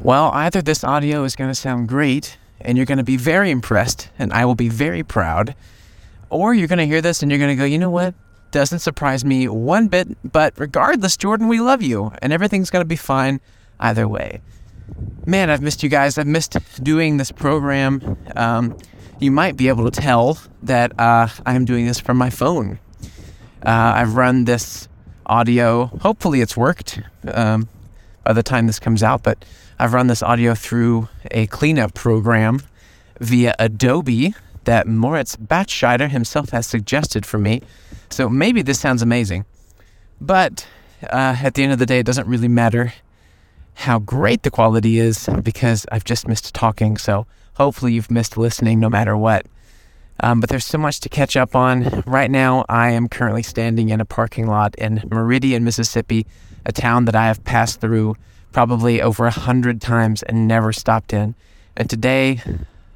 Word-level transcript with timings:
Well, 0.00 0.30
either 0.32 0.62
this 0.62 0.84
audio 0.84 1.24
is 1.24 1.34
going 1.34 1.50
to 1.50 1.56
sound 1.56 1.88
great 1.88 2.38
and 2.60 2.76
you're 2.76 2.86
going 2.86 2.98
to 2.98 3.04
be 3.04 3.16
very 3.16 3.50
impressed 3.50 4.10
and 4.16 4.32
I 4.32 4.44
will 4.44 4.54
be 4.54 4.68
very 4.68 5.02
proud, 5.02 5.56
or 6.30 6.54
you're 6.54 6.68
going 6.68 6.78
to 6.78 6.86
hear 6.86 7.00
this 7.00 7.20
and 7.20 7.32
you're 7.32 7.38
going 7.38 7.56
to 7.56 7.60
go, 7.60 7.64
you 7.64 7.78
know 7.78 7.90
what? 7.90 8.14
Doesn't 8.52 8.78
surprise 8.78 9.24
me 9.24 9.48
one 9.48 9.88
bit, 9.88 10.08
but 10.24 10.54
regardless, 10.56 11.16
Jordan, 11.16 11.48
we 11.48 11.60
love 11.60 11.82
you 11.82 12.12
and 12.22 12.32
everything's 12.32 12.70
going 12.70 12.80
to 12.80 12.88
be 12.88 12.96
fine 12.96 13.40
either 13.80 14.06
way. 14.06 14.40
Man, 15.26 15.50
I've 15.50 15.62
missed 15.62 15.82
you 15.82 15.88
guys. 15.88 16.16
I've 16.16 16.28
missed 16.28 16.56
doing 16.82 17.16
this 17.16 17.32
program. 17.32 18.16
Um, 18.36 18.76
you 19.18 19.32
might 19.32 19.56
be 19.56 19.66
able 19.66 19.90
to 19.90 20.00
tell 20.00 20.38
that 20.62 20.98
uh, 20.98 21.26
I'm 21.44 21.64
doing 21.64 21.86
this 21.86 21.98
from 21.98 22.16
my 22.16 22.30
phone. 22.30 22.78
Uh, 23.66 23.92
I've 23.96 24.14
run 24.14 24.44
this 24.44 24.88
audio. 25.26 25.86
Hopefully, 25.86 26.40
it's 26.40 26.56
worked 26.56 27.02
um, 27.34 27.68
by 28.24 28.32
the 28.32 28.42
time 28.42 28.66
this 28.66 28.78
comes 28.78 29.02
out, 29.02 29.22
but 29.22 29.44
I've 29.78 29.94
run 29.94 30.08
this 30.08 30.22
audio 30.22 30.54
through 30.54 31.08
a 31.30 31.46
cleanup 31.46 31.94
program 31.94 32.62
via 33.20 33.54
Adobe 33.58 34.34
that 34.64 34.86
Moritz 34.86 35.36
Batscheider 35.36 36.10
himself 36.10 36.50
has 36.50 36.66
suggested 36.66 37.24
for 37.24 37.38
me. 37.38 37.62
So 38.10 38.28
maybe 38.28 38.62
this 38.62 38.80
sounds 38.80 39.02
amazing. 39.02 39.44
But 40.20 40.66
uh, 41.04 41.36
at 41.42 41.54
the 41.54 41.62
end 41.62 41.72
of 41.72 41.78
the 41.78 41.86
day, 41.86 42.00
it 42.00 42.06
doesn't 42.06 42.26
really 42.26 42.48
matter 42.48 42.92
how 43.74 44.00
great 44.00 44.42
the 44.42 44.50
quality 44.50 44.98
is 44.98 45.28
because 45.42 45.86
I've 45.92 46.04
just 46.04 46.26
missed 46.26 46.52
talking. 46.54 46.96
So 46.96 47.26
hopefully 47.54 47.92
you've 47.92 48.10
missed 48.10 48.36
listening 48.36 48.80
no 48.80 48.88
matter 48.88 49.16
what. 49.16 49.46
Um, 50.20 50.40
but 50.40 50.50
there's 50.50 50.66
so 50.66 50.78
much 50.78 50.98
to 51.00 51.08
catch 51.08 51.36
up 51.36 51.54
on. 51.54 52.02
Right 52.04 52.30
now, 52.30 52.64
I 52.68 52.90
am 52.90 53.08
currently 53.08 53.44
standing 53.44 53.90
in 53.90 54.00
a 54.00 54.04
parking 54.04 54.48
lot 54.48 54.74
in 54.74 55.02
Meridian, 55.08 55.62
Mississippi, 55.62 56.26
a 56.66 56.72
town 56.72 57.04
that 57.04 57.14
I 57.14 57.26
have 57.26 57.44
passed 57.44 57.80
through 57.80 58.16
probably 58.52 59.00
over 59.00 59.26
a 59.26 59.30
hundred 59.30 59.80
times 59.80 60.22
and 60.22 60.48
never 60.48 60.72
stopped 60.72 61.12
in. 61.12 61.34
And 61.76 61.88
today, 61.88 62.40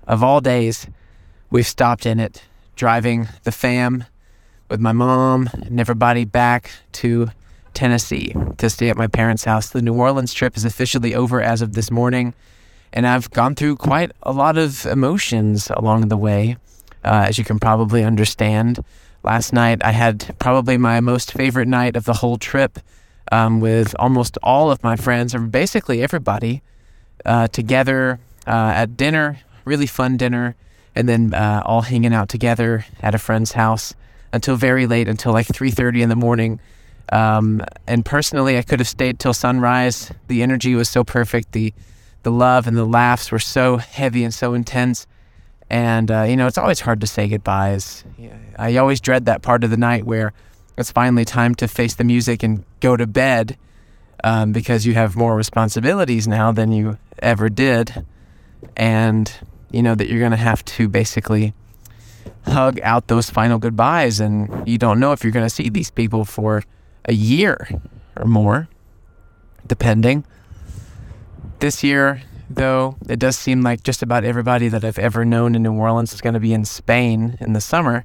of 0.07 0.23
all 0.23 0.41
days, 0.41 0.87
we've 1.51 1.67
stopped 1.67 2.07
in 2.07 2.19
it, 2.19 2.43
driving 2.77 3.29
the 3.45 3.53
fam 3.53 4.05
with 4.69 4.81
my 4.81 4.93
mom 4.93 5.51
and 5.53 5.79
everybody 5.79 6.25
back 6.25 6.71
to 6.93 7.29
Tennessee 7.75 8.35
to 8.59 8.71
stay 8.71 8.89
at 8.89 8.97
my 8.97 9.07
parents' 9.07 9.45
house. 9.45 9.71
The 9.71 9.83
New 9.83 9.95
Orleans 9.95 10.33
trip 10.33 10.57
is 10.57 10.65
officially 10.65 11.15
over 11.15 11.41
as 11.41 11.63
of 11.63 11.75
this 11.75 11.91
morning, 11.91 12.35
and 12.93 13.07
I've 13.07 13.31
gone 13.31 13.55
through 13.55 13.77
quite 13.77 14.13
a 14.23 14.33
lot 14.33 14.59
of 14.59 14.87
emotions 14.87 15.71
along 15.71 16.09
the 16.09 16.17
way, 16.17 16.57
uh, 17.05 17.27
as 17.29 17.39
you 17.39 17.45
can 17.45 17.59
probably 17.59 18.05
understand. 18.05 18.85
Last 19.23 19.53
night, 19.53 19.83
I 19.85 19.93
had 19.93 20.35
probably 20.39 20.77
my 20.77 21.01
most 21.01 21.33
favorite 21.33 21.69
night 21.69 21.97
of 21.97 22.05
the 22.05 22.15
whole 22.15 22.39
trip 22.39 22.79
um, 23.31 23.61
with 23.61 23.95
almost 23.98 24.39
all 24.42 24.70
of 24.70 24.83
my 24.83 24.97
friends, 24.97 25.34
or 25.34 25.41
basically 25.41 26.03
everybody, 26.03 26.62
uh, 27.25 27.48
together 27.48 28.19
uh, 28.47 28.73
at 28.75 28.97
dinner, 28.97 29.39
really 29.64 29.87
fun 29.87 30.17
dinner, 30.17 30.56
and 30.95 31.09
then 31.09 31.33
uh, 31.34 31.62
all 31.64 31.83
hanging 31.83 32.12
out 32.12 32.29
together 32.29 32.84
at 33.01 33.14
a 33.14 33.19
friend's 33.19 33.53
house 33.53 33.95
until 34.33 34.56
very 34.56 34.87
late, 34.87 35.09
until 35.09 35.33
like 35.33 35.47
3:30 35.47 36.03
in 36.03 36.09
the 36.09 36.17
morning. 36.17 36.61
Um, 37.12 37.62
and 37.87 38.05
personally, 38.05 38.56
I 38.56 38.62
could 38.62 38.81
have 38.81 38.89
stayed 38.89 39.19
till 39.19 39.34
sunrise. 39.34 40.11
The 40.29 40.42
energy 40.42 40.75
was 40.75 40.89
so 40.89 41.05
perfect. 41.05 41.53
The 41.53 41.73
the 42.23 42.31
love 42.31 42.67
and 42.67 42.77
the 42.77 42.84
laughs 42.84 43.33
were 43.33 43.39
so 43.39 43.77
heavy 43.77 44.25
and 44.25 44.33
so 44.33 44.55
intense. 44.55 45.07
And 45.69 46.11
uh, 46.11 46.23
you 46.23 46.36
know, 46.36 46.47
it's 46.47 46.59
always 46.59 46.81
hard 46.81 47.01
to 47.01 47.07
say 47.07 47.29
goodbyes. 47.29 48.05
I 48.59 48.77
always 48.77 49.01
dread 49.01 49.25
that 49.27 49.42
part 49.42 49.64
of 49.64 49.70
the 49.70 49.77
night 49.77 50.05
where 50.05 50.33
it's 50.77 50.91
finally 50.91 51.25
time 51.25 51.55
to 51.56 51.69
face 51.69 51.95
the 51.95 52.05
music 52.05 52.42
and 52.42 52.65
go 52.81 52.97
to 52.97 53.06
bed 53.06 53.56
um, 54.25 54.53
because 54.53 54.87
you 54.87 54.95
have 54.95 55.17
more 55.17 55.37
responsibilities 55.37 56.27
now 56.27 56.53
than 56.53 56.73
you 56.73 56.98
ever 57.19 57.48
did. 57.48 58.05
And 58.77 59.33
you 59.70 59.83
know 59.83 59.95
that 59.95 60.09
you're 60.09 60.20
going 60.20 60.31
to 60.31 60.37
have 60.37 60.64
to 60.64 60.89
basically 60.89 61.55
hug 62.47 62.81
out 62.83 63.08
those 63.08 63.30
final 63.30 63.58
goodbyes. 63.58 64.20
And 64.20 64.67
you 64.67 64.79
don't 64.79 65.01
know 65.01 65.13
if 65.13 65.24
you're 65.24 65.33
going 65.33 65.47
to 65.47 65.51
see 65.51 65.69
these 65.69 65.91
people 65.91 66.24
for 66.24 66.63
a 67.07 67.13
year 67.13 67.68
or 68.17 68.24
more, 68.24 68.68
depending. 69.67 70.24
This 71.58 71.85
year, 71.85 72.23
though, 72.51 72.97
it 73.08 73.18
does 73.18 73.36
seem 73.36 73.63
like 73.63 73.83
just 73.83 74.02
about 74.02 74.24
everybody 74.24 74.68
that 74.68 74.85
I've 74.85 74.98
ever 74.98 75.24
known 75.24 75.55
in 75.55 75.63
New 75.63 75.74
Orleans 75.74 76.13
is 76.13 76.20
going 76.20 76.35
to 76.35 76.41
be 76.41 76.52
in 76.52 76.64
Spain 76.64 77.36
in 77.41 77.52
the 77.52 77.61
summer. 77.61 78.05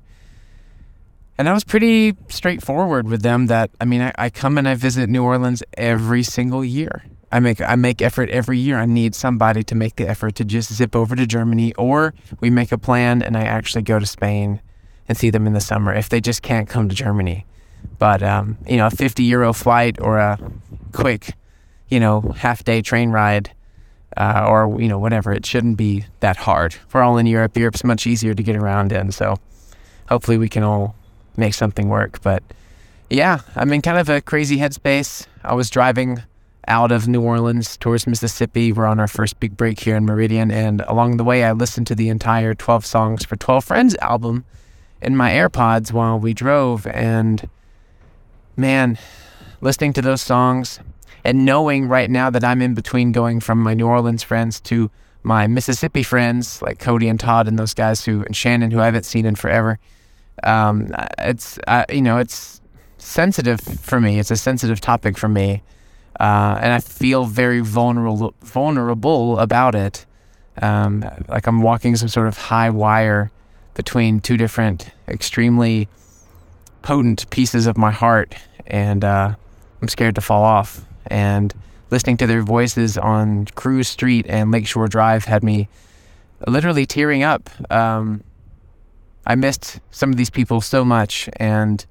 And 1.37 1.47
I 1.47 1.53
was 1.53 1.63
pretty 1.63 2.15
straightforward 2.29 3.07
with 3.07 3.21
them 3.21 3.47
that 3.47 3.69
I 3.79 3.85
mean 3.85 4.01
I, 4.01 4.11
I, 4.17 4.29
come 4.29 4.57
and 4.57 4.67
I 4.67 4.73
visit 4.73 5.09
New 5.09 5.23
Orleans 5.23 5.61
every 5.77 6.23
single 6.23 6.65
year. 6.65 7.03
I 7.31 7.39
make 7.39 7.61
I 7.61 7.75
make 7.75 8.01
effort 8.01 8.29
every 8.29 8.57
year. 8.57 8.77
I 8.77 8.85
need 8.85 9.13
somebody 9.13 9.63
to 9.63 9.75
make 9.75 9.97
the 9.97 10.09
effort 10.09 10.35
to 10.35 10.45
just 10.45 10.73
zip 10.73 10.95
over 10.95 11.15
to 11.15 11.27
Germany 11.27 11.73
or 11.75 12.13
we 12.39 12.49
make 12.49 12.71
a 12.71 12.77
plan 12.77 13.21
and 13.21 13.37
I 13.37 13.43
actually 13.43 13.83
go 13.83 13.99
to 13.99 14.05
Spain 14.05 14.61
and 15.07 15.17
see 15.17 15.29
them 15.29 15.45
in 15.45 15.53
the 15.53 15.61
summer 15.61 15.93
if 15.93 16.09
they 16.09 16.19
just 16.19 16.41
can't 16.41 16.67
come 16.67 16.89
to 16.89 16.95
Germany. 16.95 17.45
But 17.99 18.23
um, 18.23 18.57
you 18.67 18.77
know, 18.77 18.87
a 18.87 18.91
50 18.91 19.23
euro 19.23 19.53
flight 19.53 19.99
or 20.01 20.17
a 20.17 20.39
quick, 20.91 21.33
you 21.87 21.99
know, 21.99 22.21
half 22.37 22.63
day 22.63 22.81
train 22.81 23.11
ride 23.11 23.51
uh, 24.15 24.45
or 24.47 24.81
you 24.81 24.87
know 24.87 24.97
whatever, 24.97 25.31
it 25.31 25.45
shouldn't 25.45 25.77
be 25.77 26.05
that 26.21 26.37
hard. 26.37 26.75
We're 26.91 27.03
all 27.03 27.17
in 27.17 27.27
Europe. 27.27 27.55
Europe's 27.55 27.83
much 27.83 28.07
easier 28.07 28.33
to 28.33 28.41
get 28.41 28.55
around 28.55 28.91
in, 28.91 29.11
so 29.11 29.37
hopefully 30.09 30.37
we 30.37 30.49
can 30.49 30.63
all 30.63 30.95
make 31.37 31.53
something 31.53 31.89
work. 31.89 32.21
But 32.21 32.43
yeah, 33.09 33.39
I'm 33.55 33.71
in 33.71 33.81
kind 33.81 33.97
of 33.97 34.09
a 34.09 34.21
crazy 34.21 34.57
headspace. 34.57 35.25
I 35.43 35.53
was 35.53 35.69
driving 35.69 36.23
out 36.67 36.91
of 36.91 37.07
New 37.07 37.21
Orleans 37.21 37.77
towards 37.77 38.05
Mississippi. 38.05 38.73
We're 38.73 38.85
on 38.85 38.99
our 38.99 39.07
first 39.07 39.39
big 39.39 39.55
break 39.55 39.79
here 39.79 39.95
in 39.95 40.05
Meridian. 40.05 40.51
And 40.51 40.81
along 40.81 41.17
the 41.17 41.23
way, 41.23 41.43
I 41.43 41.53
listened 41.53 41.87
to 41.87 41.95
the 41.95 42.09
entire 42.09 42.53
12 42.53 42.85
Songs 42.85 43.23
for 43.23 43.37
12 43.37 43.63
Friends 43.63 43.95
album 44.01 44.43
in 45.01 45.15
my 45.15 45.31
AirPods 45.31 45.93
while 45.93 46.19
we 46.19 46.33
drove. 46.33 46.85
And 46.87 47.49
man, 48.57 48.97
listening 49.61 49.93
to 49.93 50.01
those 50.01 50.21
songs 50.21 50.79
and 51.23 51.45
knowing 51.45 51.87
right 51.87 52.09
now 52.09 52.29
that 52.29 52.43
I'm 52.43 52.61
in 52.61 52.73
between 52.73 53.11
going 53.11 53.39
from 53.39 53.61
my 53.61 53.73
New 53.73 53.87
Orleans 53.87 54.23
friends 54.23 54.59
to 54.61 54.91
my 55.23 55.47
Mississippi 55.47 56.03
friends 56.03 56.61
like 56.61 56.79
Cody 56.79 57.07
and 57.07 57.19
Todd 57.19 57.47
and 57.47 57.57
those 57.57 57.73
guys 57.73 58.05
who, 58.05 58.23
and 58.23 58.35
Shannon, 58.35 58.71
who 58.71 58.79
I 58.79 58.85
haven't 58.85 59.05
seen 59.05 59.25
in 59.25 59.35
forever 59.35 59.79
um, 60.43 60.93
it's 61.17 61.59
uh, 61.67 61.85
you 61.89 62.01
know 62.01 62.17
it's 62.17 62.61
sensitive 62.97 63.59
for 63.59 63.99
me. 63.99 64.19
It's 64.19 64.31
a 64.31 64.35
sensitive 64.35 64.81
topic 64.81 65.17
for 65.17 65.29
me, 65.29 65.63
uh, 66.19 66.59
and 66.61 66.73
I 66.73 66.79
feel 66.79 67.25
very 67.25 67.59
vulnerable 67.59 68.33
vulnerable 68.41 69.39
about 69.39 69.75
it. 69.75 70.05
Um, 70.61 71.05
like 71.27 71.47
I'm 71.47 71.61
walking 71.61 71.95
some 71.95 72.07
sort 72.07 72.27
of 72.27 72.37
high 72.37 72.69
wire 72.69 73.31
between 73.75 74.19
two 74.19 74.37
different 74.37 74.89
extremely 75.07 75.87
potent 76.81 77.29
pieces 77.29 77.67
of 77.67 77.77
my 77.77 77.91
heart, 77.91 78.35
and 78.65 79.03
uh, 79.03 79.35
I'm 79.81 79.87
scared 79.87 80.15
to 80.15 80.21
fall 80.21 80.43
off. 80.43 80.83
And 81.09 81.53
listening 81.89 82.17
to 82.17 82.27
their 82.27 82.41
voices 82.41 82.97
on 82.97 83.45
Cruise 83.55 83.87
Street 83.87 84.25
and 84.27 84.51
Lakeshore 84.51 84.87
Drive 84.87 85.25
had 85.25 85.43
me 85.43 85.69
literally 86.45 86.85
tearing 86.85 87.23
up. 87.23 87.49
Um, 87.71 88.23
I 89.27 89.35
missed 89.35 89.81
some 89.91 90.09
of 90.09 90.15
these 90.15 90.29
people 90.29 90.61
so 90.61 90.85
much, 90.85 91.29
and 91.35 91.85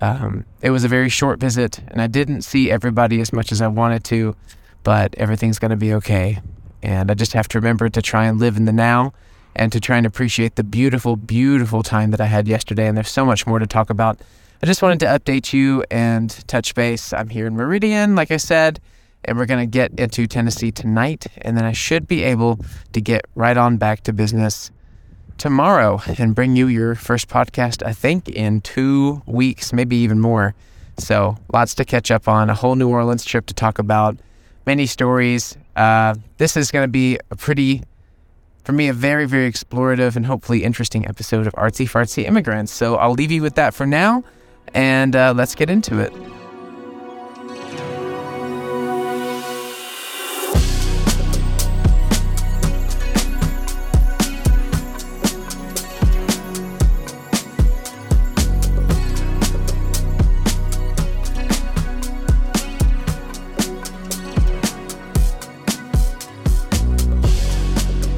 um, 0.00 0.44
it 0.62 0.70
was 0.70 0.84
a 0.84 0.88
very 0.88 1.08
short 1.08 1.40
visit, 1.40 1.80
and 1.88 2.00
I 2.00 2.06
didn't 2.06 2.42
see 2.42 2.70
everybody 2.70 3.20
as 3.20 3.32
much 3.32 3.50
as 3.50 3.60
I 3.60 3.66
wanted 3.66 4.04
to, 4.04 4.36
but 4.84 5.12
everything's 5.16 5.58
going 5.58 5.72
to 5.72 5.76
be 5.76 5.92
okay. 5.94 6.38
And 6.84 7.10
I 7.10 7.14
just 7.14 7.32
have 7.32 7.48
to 7.48 7.58
remember 7.58 7.88
to 7.88 8.00
try 8.00 8.26
and 8.26 8.38
live 8.38 8.56
in 8.56 8.66
the 8.66 8.72
now 8.72 9.12
and 9.56 9.72
to 9.72 9.80
try 9.80 9.96
and 9.96 10.06
appreciate 10.06 10.54
the 10.54 10.62
beautiful, 10.62 11.16
beautiful 11.16 11.82
time 11.82 12.12
that 12.12 12.20
I 12.20 12.26
had 12.26 12.46
yesterday. 12.46 12.86
And 12.86 12.96
there's 12.96 13.10
so 13.10 13.26
much 13.26 13.48
more 13.48 13.58
to 13.58 13.66
talk 13.66 13.90
about. 13.90 14.20
I 14.62 14.66
just 14.66 14.80
wanted 14.80 15.00
to 15.00 15.06
update 15.06 15.52
you 15.52 15.82
and 15.90 16.30
touch 16.46 16.72
base. 16.76 17.12
I'm 17.12 17.30
here 17.30 17.48
in 17.48 17.56
Meridian, 17.56 18.14
like 18.14 18.30
I 18.30 18.36
said, 18.36 18.78
and 19.24 19.36
we're 19.36 19.46
going 19.46 19.58
to 19.58 19.66
get 19.66 19.98
into 19.98 20.28
Tennessee 20.28 20.70
tonight. 20.70 21.26
And 21.38 21.56
then 21.56 21.64
I 21.64 21.72
should 21.72 22.06
be 22.06 22.22
able 22.22 22.60
to 22.92 23.00
get 23.00 23.24
right 23.34 23.56
on 23.56 23.76
back 23.76 24.02
to 24.04 24.12
business 24.12 24.70
tomorrow 25.38 26.00
and 26.18 26.34
bring 26.34 26.56
you 26.56 26.66
your 26.66 26.94
first 26.94 27.28
podcast, 27.28 27.84
I 27.84 27.92
think, 27.92 28.28
in 28.28 28.60
two 28.60 29.22
weeks, 29.26 29.72
maybe 29.72 29.96
even 29.96 30.20
more. 30.20 30.54
So, 30.98 31.36
lots 31.52 31.74
to 31.74 31.84
catch 31.84 32.10
up 32.10 32.26
on, 32.26 32.48
a 32.48 32.54
whole 32.54 32.74
New 32.74 32.88
Orleans 32.88 33.24
trip 33.24 33.46
to 33.46 33.54
talk 33.54 33.78
about, 33.78 34.16
many 34.66 34.86
stories. 34.86 35.56
Uh, 35.74 36.14
this 36.38 36.56
is 36.56 36.70
going 36.70 36.84
to 36.84 36.88
be 36.90 37.18
a 37.30 37.36
pretty, 37.36 37.82
for 38.64 38.72
me, 38.72 38.88
a 38.88 38.94
very, 38.94 39.26
very 39.26 39.50
explorative 39.50 40.16
and 40.16 40.24
hopefully 40.24 40.64
interesting 40.64 41.06
episode 41.06 41.46
of 41.46 41.52
Artsy 41.54 41.86
Fartsy 41.86 42.24
Immigrants. 42.24 42.72
So, 42.72 42.96
I'll 42.96 43.12
leave 43.12 43.30
you 43.30 43.42
with 43.42 43.56
that 43.56 43.74
for 43.74 43.86
now, 43.86 44.24
and 44.72 45.14
uh, 45.14 45.34
let's 45.36 45.54
get 45.54 45.68
into 45.68 45.98
it. 45.98 46.12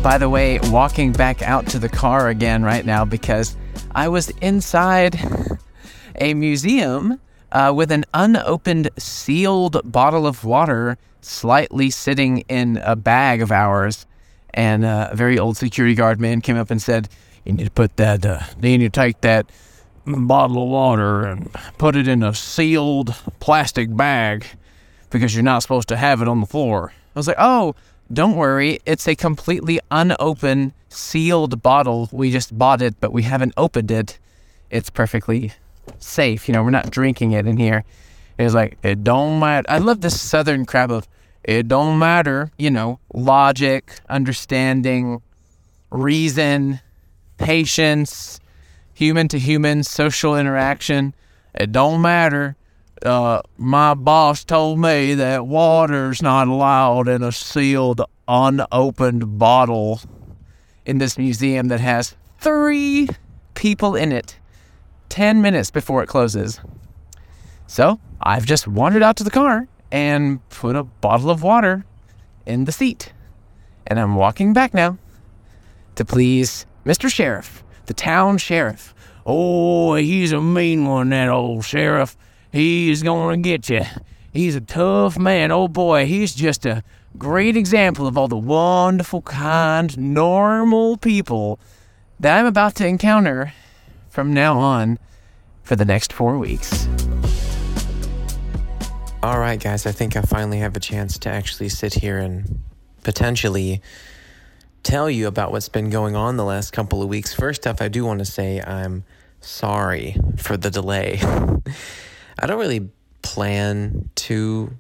By 0.09 0.17
the 0.17 0.31
way, 0.31 0.59
walking 0.71 1.13
back 1.13 1.43
out 1.43 1.67
to 1.67 1.79
the 1.79 1.91
car 1.91 2.29
again 2.29 2.63
right 2.63 2.87
now 2.87 3.05
because 3.05 3.59
I 3.95 4.09
was 4.09 4.31
inside 4.41 5.21
a 6.15 6.33
museum 6.33 7.21
uh, 7.53 7.75
with 7.77 7.93
an 7.93 8.07
unopened, 8.15 8.89
sealed 8.97 9.83
bottle 9.85 10.27
of 10.27 10.45
water 10.45 10.97
slightly 11.21 11.91
sitting 11.91 12.39
in 12.49 12.79
a 12.79 12.97
bag 12.97 13.43
of 13.43 13.53
ours. 13.53 14.07
And 14.55 14.83
uh, 14.83 15.11
a 15.13 15.15
very 15.15 15.39
old 15.39 15.59
security 15.59 15.95
guard 15.95 16.19
man 16.19 16.41
came 16.41 16.57
up 16.57 16.71
and 16.71 16.81
said, 16.81 17.11
You 17.45 17.53
need 17.53 17.65
to 17.65 17.71
put 17.71 17.99
that, 17.99 18.25
uh, 18.25 18.41
you 18.63 18.79
need 18.79 18.95
to 18.95 19.01
take 19.01 19.21
that 19.21 19.51
bottle 20.07 20.63
of 20.63 20.71
water 20.71 21.27
and 21.27 21.53
put 21.77 21.97
it 21.97 22.09
in 22.09 22.23
a 22.23 22.35
sealed 22.35 23.15
plastic 23.41 23.95
bag 23.95 24.47
because 25.11 25.35
you're 25.35 25.45
not 25.45 25.59
supposed 25.59 25.89
to 25.89 25.99
have 25.99 26.23
it 26.23 26.29
on 26.29 26.41
the 26.41 26.47
floor. 26.47 26.95
I 27.15 27.19
was 27.19 27.29
like, 27.29 27.37
Oh, 27.39 27.75
don't 28.13 28.37
worry. 28.37 28.81
It's 28.87 29.07
a 29.07 29.15
completely 29.15 29.81
unopened, 29.91 30.73
sealed 30.89 31.63
bottle. 31.63 32.09
We 32.13 32.31
just 32.31 32.57
bought 32.57 32.83
it, 32.83 32.99
but 33.01 33.13
we 33.13 33.23
haven't 33.23 33.55
opened 33.57 33.91
it. 33.91 34.19
It's 34.71 34.91
perfectly 34.91 35.53
safe. 35.99 36.49
You 36.49 36.55
know, 36.55 36.63
we're 36.63 36.71
not 36.71 36.91
drinking 36.91 37.33
it 37.33 37.47
in 37.47 37.57
here. 37.57 37.85
It's 38.39 38.55
like, 38.55 38.79
it 38.83 39.03
don't 39.05 39.41
matter. 39.41 39.71
I 39.71 39.79
love 39.79 40.01
this 40.01 40.21
southern 40.21 40.65
crap 40.65 40.91
of, 40.91 41.09
it 41.45 41.69
don't 41.69 41.99
matter. 41.99 42.51
You 42.59 42.71
know, 42.71 43.01
logic, 43.13 44.01
understanding, 44.09 45.23
reason, 45.91 46.81
patience, 47.37 48.39
human 48.95 49.29
to 49.29 49.39
human, 49.39 49.83
social 49.83 50.37
interaction. 50.37 51.15
It 51.55 51.73
don't 51.73 52.01
matter. 52.01 52.57
Uh, 53.05 53.43
my 53.57 53.95
boss 53.95 54.45
told 54.45 54.79
me 54.79 55.15
that 55.15 55.47
water's 55.47 56.21
not 56.23 56.49
allowed 56.49 57.09
in 57.09 57.23
a 57.23 57.33
sealed, 57.33 58.01
unopened 58.27 59.39
bottle 59.39 60.01
in 60.85 60.99
this 60.99 61.17
museum 61.19 61.69
that 61.69 61.81
has 61.81 62.17
three 62.39 63.09
people 63.55 63.95
in 63.95 64.13
it 64.13 64.39
10 65.11 65.43
minutes 65.43 65.71
before 65.71 66.03
it 66.03 66.07
closes. 66.07 66.61
So 67.67 68.01
I've 68.21 68.47
just 68.47 68.67
wandered 68.67 69.03
out 69.03 69.17
to 69.17 69.25
the 69.25 69.31
car 69.31 69.69
and 69.93 70.47
put 70.49 70.77
a 70.77 70.85
bottle 70.85 71.31
of 71.31 71.43
water 71.43 71.85
in 72.47 72.65
the 72.65 72.73
seat. 72.73 73.13
And 73.87 73.99
I'm 73.99 74.17
walking 74.17 74.53
back 74.53 74.75
now 74.75 74.99
to 75.95 76.05
please 76.05 76.67
Mr. 76.85 77.11
Sheriff, 77.11 77.63
the 77.87 77.95
town 77.95 78.39
sheriff. 78.39 78.95
Oh, 79.27 79.95
he's 79.95 80.33
a 80.33 80.41
mean 80.41 80.87
one, 80.87 81.11
that 81.11 81.29
old 81.29 81.65
sheriff. 81.65 82.17
He's 82.53 83.03
going 83.03 83.43
to 83.43 83.49
get 83.49 83.69
you. 83.69 83.83
He's 84.33 84.55
a 84.57 84.61
tough 84.61 85.19
man. 85.19 85.51
Oh 85.51 85.69
boy, 85.69 86.07
he's 86.07 86.35
just 86.35 86.65
a 86.65 86.83
great 87.17 87.57
example 87.57 88.07
of 88.07 88.17
all 88.17 88.29
the 88.29 88.37
wonderful, 88.37 89.23
kind, 89.23 89.97
normal 89.99 90.97
people 90.97 91.59
that 92.21 92.39
I'm 92.39 92.47
about 92.47 92.75
to 92.77 92.87
encounter 92.87 93.53
from 94.09 94.33
now 94.33 94.59
on 94.59 94.99
for 95.63 95.77
the 95.77 95.85
next 95.85 96.13
four 96.13 96.39
weeks. 96.39 96.89
All 99.23 99.39
right, 99.39 99.61
guys, 99.61 99.85
I 99.85 99.93
think 99.93 100.17
I 100.17 100.23
finally 100.23 100.59
have 100.59 100.77
a 100.77 100.81
chance 100.81 101.19
to 101.19 101.29
actually 101.29 101.69
sit 101.69 101.95
here 101.95 102.19
and 102.19 102.61
potentially 103.03 103.83
tell 104.83 105.11
you 105.11 105.27
about 105.27 105.51
what's 105.51 105.69
been 105.69 105.91
going 105.91 106.15
on 106.15 106.37
the 106.37 106.45
last 106.45 106.73
couple 106.73 107.03
of 107.03 107.09
weeks. 107.09 107.35
First 107.35 107.67
off, 107.67 107.83
I 107.83 107.89
do 107.89 108.05
want 108.05 108.21
to 108.21 108.25
say 108.25 108.61
I'm 108.61 109.05
sorry 109.41 110.17
for 110.37 110.57
the 110.57 110.71
delay. 110.71 111.21
I 112.39 112.47
don't 112.47 112.59
really 112.59 112.91
plan 113.23 114.09
to. 114.17 114.71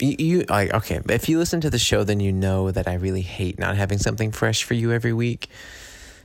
You, 0.00 0.16
you 0.18 0.44
I, 0.48 0.68
okay? 0.68 1.00
If 1.08 1.28
you 1.28 1.38
listen 1.38 1.60
to 1.62 1.70
the 1.70 1.78
show, 1.78 2.04
then 2.04 2.20
you 2.20 2.32
know 2.32 2.70
that 2.70 2.88
I 2.88 2.94
really 2.94 3.22
hate 3.22 3.58
not 3.58 3.76
having 3.76 3.98
something 3.98 4.32
fresh 4.32 4.64
for 4.64 4.74
you 4.74 4.92
every 4.92 5.12
week. 5.12 5.48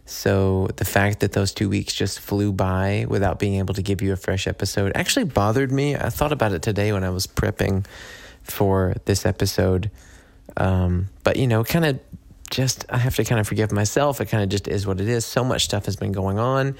So 0.05 0.69
the 0.77 0.85
fact 0.85 1.19
that 1.19 1.33
those 1.33 1.53
two 1.53 1.69
weeks 1.69 1.93
just 1.93 2.19
flew 2.19 2.51
by 2.51 3.05
without 3.07 3.37
being 3.37 3.55
able 3.55 3.75
to 3.75 3.83
give 3.83 4.01
you 4.01 4.11
a 4.11 4.15
fresh 4.15 4.47
episode 4.47 4.91
actually 4.95 5.25
bothered 5.25 5.71
me. 5.71 5.95
I 5.95 6.09
thought 6.09 6.31
about 6.31 6.51
it 6.51 6.63
today 6.63 6.91
when 6.91 7.03
I 7.03 7.11
was 7.11 7.27
prepping 7.27 7.85
for 8.41 8.95
this 9.05 9.23
episode. 9.23 9.91
Um, 10.57 11.09
but 11.23 11.37
you 11.37 11.45
know, 11.45 11.63
kind 11.63 11.85
of 11.85 11.99
just 12.49 12.85
I 12.89 12.97
have 12.97 13.15
to 13.17 13.23
kind 13.23 13.39
of 13.39 13.47
forgive 13.47 13.71
myself. 13.71 14.19
It 14.19 14.25
kind 14.25 14.43
of 14.43 14.49
just 14.49 14.67
is 14.67 14.87
what 14.87 14.99
it 14.99 15.07
is. 15.07 15.25
So 15.25 15.43
much 15.43 15.65
stuff 15.65 15.85
has 15.85 15.95
been 15.95 16.11
going 16.11 16.39
on, 16.39 16.75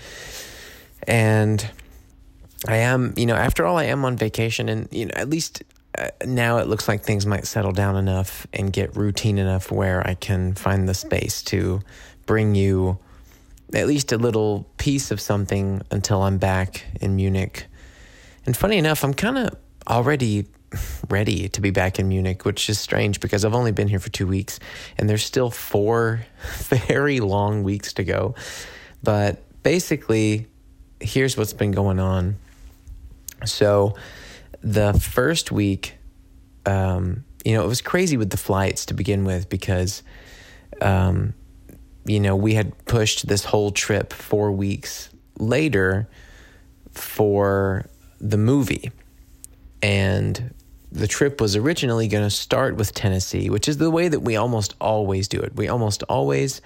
and 1.07 1.69
I 2.67 2.77
am, 2.77 3.13
you 3.15 3.25
know, 3.25 3.35
after 3.35 3.65
all, 3.65 3.77
I 3.77 3.85
am 3.85 4.03
on 4.05 4.17
vacation, 4.17 4.69
and 4.69 4.87
you 4.91 5.05
know, 5.05 5.13
at 5.15 5.29
least 5.29 5.63
uh, 5.97 6.09
now 6.25 6.57
it 6.57 6.67
looks 6.67 6.87
like 6.87 7.03
things 7.03 7.25
might 7.25 7.47
settle 7.47 7.71
down 7.71 7.95
enough 7.95 8.45
and 8.53 8.71
get 8.71 8.95
routine 8.95 9.37
enough 9.37 9.71
where 9.71 10.05
I 10.05 10.13
can 10.13 10.53
find 10.53 10.87
the 10.87 10.93
space 10.93 11.41
to 11.43 11.81
bring 12.25 12.55
you 12.55 12.99
at 13.73 13.87
least 13.87 14.11
a 14.11 14.17
little 14.17 14.67
piece 14.77 15.11
of 15.11 15.21
something 15.21 15.81
until 15.91 16.21
I'm 16.21 16.37
back 16.37 16.85
in 17.01 17.15
Munich. 17.15 17.67
And 18.45 18.55
funny 18.55 18.77
enough, 18.77 19.03
I'm 19.03 19.13
kind 19.13 19.37
of 19.37 19.55
already 19.87 20.47
ready 21.09 21.49
to 21.49 21.61
be 21.61 21.71
back 21.71 21.99
in 21.99 22.07
Munich, 22.07 22.45
which 22.45 22.69
is 22.69 22.79
strange 22.79 23.19
because 23.19 23.45
I've 23.45 23.55
only 23.55 23.71
been 23.71 23.87
here 23.87 23.99
for 23.99 24.09
two 24.09 24.27
weeks 24.27 24.59
and 24.97 25.09
there's 25.09 25.23
still 25.23 25.49
four 25.49 26.21
very 26.87 27.19
long 27.19 27.63
weeks 27.63 27.93
to 27.93 28.03
go. 28.03 28.35
But 29.03 29.41
basically, 29.63 30.47
here's 30.99 31.37
what's 31.37 31.53
been 31.53 31.71
going 31.71 31.99
on. 31.99 32.35
So, 33.45 33.95
the 34.61 34.93
first 34.93 35.51
week, 35.51 35.95
um, 36.65 37.23
you 37.45 37.53
know, 37.53 37.63
it 37.63 37.67
was 37.67 37.81
crazy 37.81 38.17
with 38.17 38.29
the 38.29 38.37
flights 38.37 38.85
to 38.87 38.93
begin 38.93 39.23
with 39.23 39.49
because 39.49 40.03
um, 40.81 41.33
you 42.05 42.19
know, 42.19 42.35
we 42.35 42.55
had 42.55 42.85
pushed 42.85 43.27
this 43.27 43.45
whole 43.45 43.71
trip 43.71 44.13
four 44.13 44.51
weeks 44.51 45.09
later 45.37 46.09
for 46.91 47.85
the 48.19 48.37
movie. 48.37 48.91
And 49.81 50.53
the 50.91 51.07
trip 51.07 51.39
was 51.39 51.55
originally 51.55 52.07
going 52.07 52.23
to 52.23 52.31
start 52.31 52.75
with 52.75 52.93
Tennessee, 52.93 53.49
which 53.49 53.67
is 53.67 53.77
the 53.77 53.91
way 53.91 54.07
that 54.07 54.21
we 54.21 54.35
almost 54.35 54.73
always 54.81 55.27
do 55.27 55.39
it. 55.39 55.55
We 55.55 55.67
almost 55.67 56.03
always, 56.03 56.61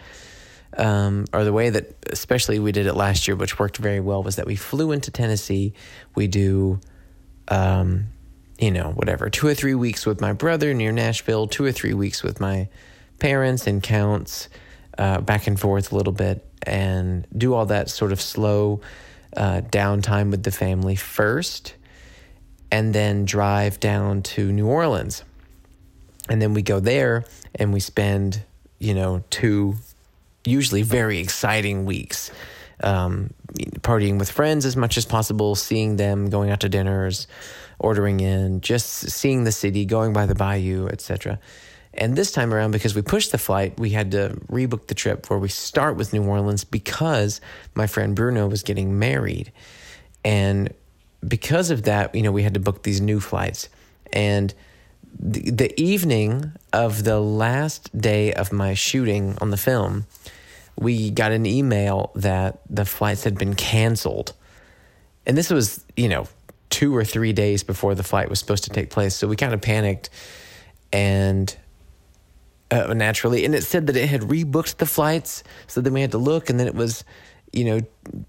um, 0.77 1.25
or 1.33 1.43
the 1.43 1.53
way 1.53 1.69
that 1.69 1.95
especially 2.09 2.59
we 2.59 2.71
did 2.71 2.85
it 2.85 2.95
last 2.95 3.27
year, 3.27 3.35
which 3.35 3.59
worked 3.59 3.77
very 3.77 3.99
well, 3.99 4.23
was 4.23 4.35
that 4.37 4.45
we 4.45 4.55
flew 4.55 4.91
into 4.91 5.11
Tennessee. 5.11 5.73
We 6.15 6.27
do, 6.27 6.79
um, 7.47 8.05
you 8.59 8.71
know, 8.71 8.91
whatever, 8.91 9.29
two 9.29 9.47
or 9.47 9.53
three 9.53 9.75
weeks 9.75 10.05
with 10.05 10.21
my 10.21 10.33
brother 10.33 10.73
near 10.73 10.91
Nashville, 10.91 11.47
two 11.47 11.65
or 11.65 11.71
three 11.71 11.93
weeks 11.93 12.23
with 12.23 12.39
my 12.39 12.69
parents 13.19 13.67
and 13.67 13.81
counts 13.81 14.49
uh, 14.97 15.21
back 15.21 15.47
and 15.47 15.59
forth 15.59 15.91
a 15.91 15.95
little 15.95 16.13
bit 16.13 16.45
and 16.65 17.27
do 17.35 17.53
all 17.53 17.65
that 17.65 17.89
sort 17.89 18.11
of 18.11 18.21
slow 18.21 18.81
uh, 19.35 19.61
downtime 19.61 20.31
with 20.31 20.43
the 20.43 20.51
family 20.51 20.95
first, 20.95 21.75
and 22.71 22.93
then 22.93 23.25
drive 23.25 23.79
down 23.79 24.21
to 24.21 24.51
New 24.51 24.67
Orleans. 24.67 25.23
And 26.29 26.41
then 26.41 26.53
we 26.53 26.61
go 26.61 26.79
there 26.79 27.25
and 27.55 27.73
we 27.73 27.79
spend, 27.79 28.43
you 28.79 28.93
know, 28.93 29.23
two 29.29 29.75
usually 30.45 30.81
very 30.81 31.19
exciting 31.19 31.85
weeks. 31.85 32.31
Um, 32.81 33.33
partying 33.79 34.19
with 34.19 34.29
friends 34.29 34.65
as 34.65 34.75
much 34.75 34.97
as 34.97 35.05
possible, 35.05 35.55
seeing 35.55 35.95
them, 35.95 36.29
going 36.29 36.49
out 36.49 36.61
to 36.61 36.69
dinners, 36.69 37.27
ordering 37.79 38.19
in, 38.19 38.61
just 38.61 39.09
seeing 39.11 39.43
the 39.43 39.51
city, 39.51 39.85
going 39.85 40.11
by 40.11 40.25
the 40.25 40.35
bayou, 40.35 40.87
etc. 40.87 41.39
And 41.93 42.15
this 42.15 42.31
time 42.31 42.53
around, 42.53 42.71
because 42.71 42.95
we 42.95 43.01
pushed 43.01 43.31
the 43.31 43.37
flight, 43.37 43.79
we 43.79 43.91
had 43.91 44.11
to 44.11 44.37
rebook 44.51 44.87
the 44.87 44.95
trip 44.95 45.29
where 45.29 45.37
we 45.37 45.49
start 45.49 45.95
with 45.95 46.11
New 46.11 46.23
Orleans 46.23 46.63
because 46.63 47.39
my 47.75 47.85
friend 47.85 48.15
Bruno 48.15 48.47
was 48.47 48.63
getting 48.63 48.97
married. 48.97 49.51
And 50.25 50.73
because 51.25 51.69
of 51.69 51.83
that, 51.83 52.15
you 52.15 52.23
know, 52.23 52.31
we 52.31 52.43
had 52.43 52.55
to 52.55 52.59
book 52.59 52.83
these 52.83 52.99
new 52.99 53.19
flights. 53.19 53.69
And 54.11 54.53
the, 55.19 55.73
evening 55.81 56.53
of 56.71 57.03
the 57.03 57.19
last 57.19 57.95
day 57.97 58.33
of 58.33 58.51
my 58.51 58.73
shooting 58.73 59.37
on 59.41 59.51
the 59.51 59.57
film, 59.57 60.05
we 60.75 61.11
got 61.11 61.31
an 61.31 61.45
email 61.45 62.11
that 62.15 62.59
the 62.69 62.85
flights 62.85 63.23
had 63.23 63.37
been 63.37 63.53
canceled. 63.53 64.33
And 65.25 65.37
this 65.37 65.49
was, 65.49 65.85
you 65.95 66.09
know, 66.09 66.27
two 66.69 66.95
or 66.95 67.05
three 67.05 67.33
days 67.33 67.63
before 67.63 67.95
the 67.95 68.03
flight 68.03 68.29
was 68.29 68.39
supposed 68.39 68.63
to 68.65 68.69
take 68.71 68.89
place. 68.89 69.15
So 69.15 69.27
we 69.27 69.35
kind 69.35 69.53
of 69.53 69.61
panicked 69.61 70.09
and 70.91 71.55
uh, 72.71 72.93
naturally. 72.93 73.45
And 73.45 73.53
it 73.53 73.63
said 73.63 73.87
that 73.87 73.95
it 73.95 74.09
had 74.09 74.21
rebooked 74.21 74.77
the 74.77 74.85
flights. 74.85 75.43
So 75.67 75.81
then 75.81 75.93
we 75.93 76.01
had 76.01 76.11
to 76.11 76.17
look. 76.17 76.49
And 76.49 76.59
then 76.59 76.67
it 76.67 76.75
was, 76.75 77.03
you 77.51 77.65
know, 77.65 77.81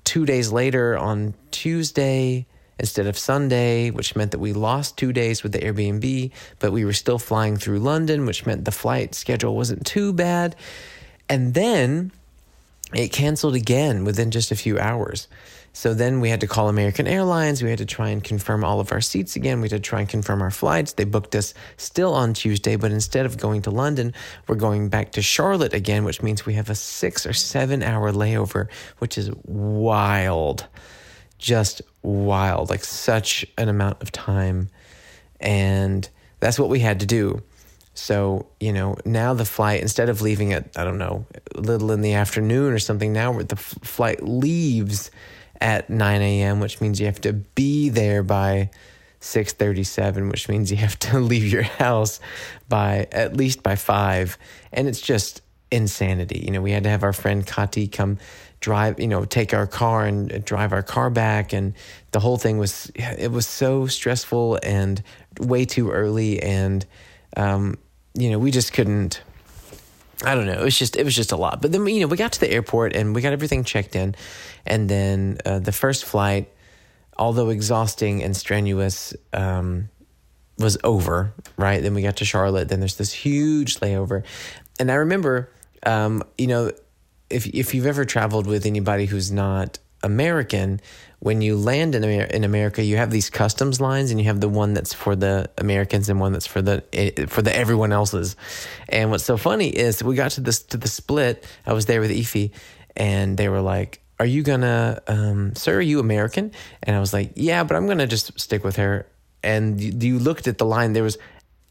two 0.05 0.27
days 0.27 0.53
later 0.53 0.97
on 0.97 1.35
Tuesday 1.51 2.47
instead 2.79 3.07
of 3.07 3.17
Sunday, 3.17 3.91
which 3.91 4.17
meant 4.17 4.33
that 4.33 4.39
we 4.39 4.53
lost 4.53 4.97
two 4.97 5.13
days 5.13 5.43
with 5.43 5.53
the 5.53 5.61
Airbnb, 5.61 6.31
but 6.59 6.73
we 6.73 6.85
were 6.85 6.93
still 6.93 7.19
flying 7.19 7.57
through 7.57 7.79
London, 7.79 8.27
which 8.27 8.47
meant 8.47 8.65
the 8.65 8.73
flight 8.73 9.15
schedule 9.15 9.57
wasn't 9.57 9.87
too 9.87 10.13
bad. 10.13 10.57
And 11.29 11.55
then 11.55 12.13
it 12.93 13.13
canceled 13.13 13.55
again 13.55 14.05
within 14.05 14.31
just 14.31 14.51
a 14.51 14.57
few 14.57 14.79
hours. 14.79 15.29
So 15.77 15.93
then 15.93 16.21
we 16.21 16.29
had 16.29 16.41
to 16.41 16.47
call 16.47 16.69
American 16.69 17.09
Airlines. 17.09 17.61
We 17.61 17.69
had 17.69 17.81
to 17.81 17.85
try 17.85 18.11
and 18.11 18.23
confirm 18.23 18.63
all 18.63 18.79
of 18.79 18.93
our 18.93 19.01
seats 19.01 19.35
again. 19.35 19.61
We 19.61 19.69
had 19.69 19.83
to 19.83 19.89
try 19.89 20.01
and 20.01 20.09
confirm 20.09 20.41
our 20.41 20.53
flights. 20.53 20.93
They 20.93 21.03
booked 21.03 21.35
us 21.35 21.53
still 21.77 22.15
on 22.15 22.33
Tuesday, 22.33 22.77
but 22.77 22.93
instead 22.93 23.27
of 23.27 23.39
going 23.39 23.63
to 23.63 23.73
London, 23.73 24.15
we're 24.47 24.55
going 24.55 24.89
back 24.89 25.11
to 25.13 25.23
Charlotte 25.23 25.75
again, 25.75 26.05
which 26.05 26.23
means 26.23 26.47
we 26.47 26.55
have 26.55 26.71
a 26.71 26.77
six 26.77 27.27
or 27.27 27.33
seven 27.33 27.83
hour 27.83 28.13
layover, 28.13 28.69
which 28.99 29.19
is 29.19 29.33
wild. 29.45 30.69
Just 31.39 31.83
wild. 32.03 32.71
Like 32.71 32.85
such 32.85 33.47
an 33.59 33.69
amount 33.69 34.03
of 34.03 34.13
time. 34.13 34.69
And 35.41 36.09
that's 36.41 36.59
what 36.59 36.69
we 36.69 36.81
had 36.81 37.01
to 37.01 37.07
do. 37.07 37.43
So, 37.95 38.47
you 38.59 38.73
know, 38.73 38.97
now 39.05 39.35
the 39.35 39.45
flight, 39.45 39.81
instead 39.81 40.09
of 40.09 40.21
leaving 40.21 40.53
at, 40.53 40.69
I 40.77 40.83
don't 40.83 40.99
know, 40.99 41.27
a 41.55 41.61
little 41.61 41.93
in 41.93 42.01
the 42.03 42.15
afternoon 42.15 42.73
or 42.73 42.79
something, 42.81 43.13
now 43.13 43.33
the 43.41 43.55
f- 43.55 43.79
flight 43.83 44.23
leaves 44.23 45.13
at 45.61 45.89
9 45.89 46.21
a.m., 46.21 46.59
which 46.59 46.81
means 46.81 46.99
you 46.99 47.07
have 47.07 47.21
to 47.21 47.33
be 47.33 47.89
there 47.89 48.25
by 48.25 48.71
6:37, 49.21 50.31
which 50.31 50.49
means 50.49 50.71
you 50.71 50.77
have 50.77 50.99
to 51.01 51.19
leave 51.21 51.51
your 51.51 51.63
house 51.63 52.21
by 52.69 53.07
at 53.13 53.37
least 53.37 53.63
by 53.63 53.77
5, 53.77 54.39
and 54.73 54.89
it's 54.89 55.01
just 55.01 55.41
insanity. 55.71 56.41
You 56.45 56.51
know, 56.53 56.61
we 56.61 56.73
had 56.73 56.83
to 56.85 56.91
have 56.91 57.03
our 57.03 57.13
friend 57.13 57.47
Kati 57.47 57.91
come 57.91 58.19
drive, 58.65 58.99
you 58.99 59.07
know, 59.07 59.27
take 59.27 59.53
our 59.53 59.67
car 59.67 60.07
and 60.07 60.43
drive 60.43 60.73
our 60.73 60.83
car 60.83 61.11
back 61.11 61.53
and 61.53 61.75
the 62.13 62.21
whole 62.21 62.39
thing 62.39 62.57
was 62.57 62.91
it 62.95 63.31
was 63.31 63.47
so 63.47 63.87
stressful 63.87 64.59
and 64.63 65.03
way 65.39 65.67
too 65.67 65.91
early 65.91 66.43
and 66.43 66.87
um, 67.37 67.77
you 68.15 68.31
know, 68.31 68.39
we 68.39 68.51
just 68.51 68.73
couldn't 68.73 69.21
I 70.25 70.35
don't 70.35 70.47
know. 70.47 70.53
It 70.53 70.65
was 70.65 70.79
just 70.79 70.97
it 70.97 71.05
was 71.05 71.15
just 71.15 71.33
a 71.33 71.37
lot. 71.37 71.61
But 71.61 71.73
then 71.73 71.87
you 71.87 72.01
know 72.01 72.07
we 72.07 72.17
got 72.17 72.33
to 72.33 72.41
the 72.41 72.51
airport 72.51 72.97
and 72.97 73.15
we 73.15 73.21
got 73.21 73.35
everything 73.35 73.65
checked 73.65 73.95
in, 73.97 74.15
and 74.65 74.89
then 74.89 75.39
uh, 75.45 75.59
the 75.59 75.73
first 75.73 76.07
flight, 76.07 76.51
although 77.19 77.51
exhausting 77.51 78.23
and 78.23 78.35
strenuous, 78.35 79.13
um, 79.35 79.91
was 80.57 80.79
over. 80.85 81.35
Right. 81.59 81.83
Then 81.83 81.93
we 81.93 82.01
got 82.01 82.17
to 82.17 82.25
Charlotte. 82.25 82.69
Then 82.69 82.81
there's 82.81 82.97
this 82.97 83.13
huge 83.13 83.81
layover, 83.81 84.23
and 84.79 84.91
I 84.91 84.95
remember, 84.95 85.51
um, 85.85 86.23
you 86.39 86.47
know, 86.47 86.71
if 87.35 87.47
if 87.49 87.75
you've 87.75 87.87
ever 87.87 88.05
traveled 88.05 88.47
with 88.47 88.65
anybody 88.65 89.07
who's 89.07 89.33
not 89.33 89.79
American, 90.03 90.81
when 91.19 91.41
you 91.41 91.57
land 91.57 91.95
in 91.95 92.05
Amer- 92.05 92.25
in 92.25 92.45
America, 92.45 92.83
you 92.83 92.97
have 92.97 93.11
these 93.11 93.29
customs 93.29 93.81
lines, 93.81 94.11
and 94.11 94.21
you 94.21 94.27
have 94.27 94.41
the 94.41 94.49
one 94.49 94.75
that's 94.75 94.95
for 94.95 95.17
the 95.17 95.51
Americans 95.59 96.09
and 96.09 96.21
one 96.21 96.33
that's 96.33 96.47
for 96.47 96.63
the 96.63 96.85
eh, 96.93 97.27
for 97.27 97.43
the 97.43 97.55
everyone 97.55 97.93
else's. 97.93 98.37
And 98.89 99.11
what's 99.11 99.25
so 99.25 99.37
funny 99.37 99.69
is 99.69 100.03
we 100.03 100.15
got 100.15 100.33
to 100.33 100.41
this 100.41 100.63
to 100.65 100.77
the 100.77 100.89
split. 100.89 101.45
I 101.67 101.73
was 101.73 101.87
there 101.87 102.01
with 102.01 102.11
Ify, 102.11 102.53
and 102.97 103.37
they 103.37 103.49
were 103.49 103.63
like, 103.63 104.01
"Are 104.21 104.27
you 104.27 104.43
gonna, 104.43 105.03
um, 105.09 105.57
sir? 105.57 105.79
Are 105.79 105.81
you 105.81 105.99
American?" 105.99 106.53
And 106.83 106.95
I 106.95 107.01
was 107.01 107.13
like, 107.13 107.33
"Yeah, 107.35 107.65
but 107.65 107.77
I'm 107.77 107.89
gonna 107.89 108.07
just 108.07 108.39
stick 108.39 108.63
with 108.63 108.77
her." 108.77 109.07
And 109.43 109.81
you, 109.81 109.93
you 109.99 110.19
looked 110.19 110.47
at 110.47 110.59
the 110.59 110.67
line. 110.67 110.93
There 110.93 111.03
was 111.03 111.19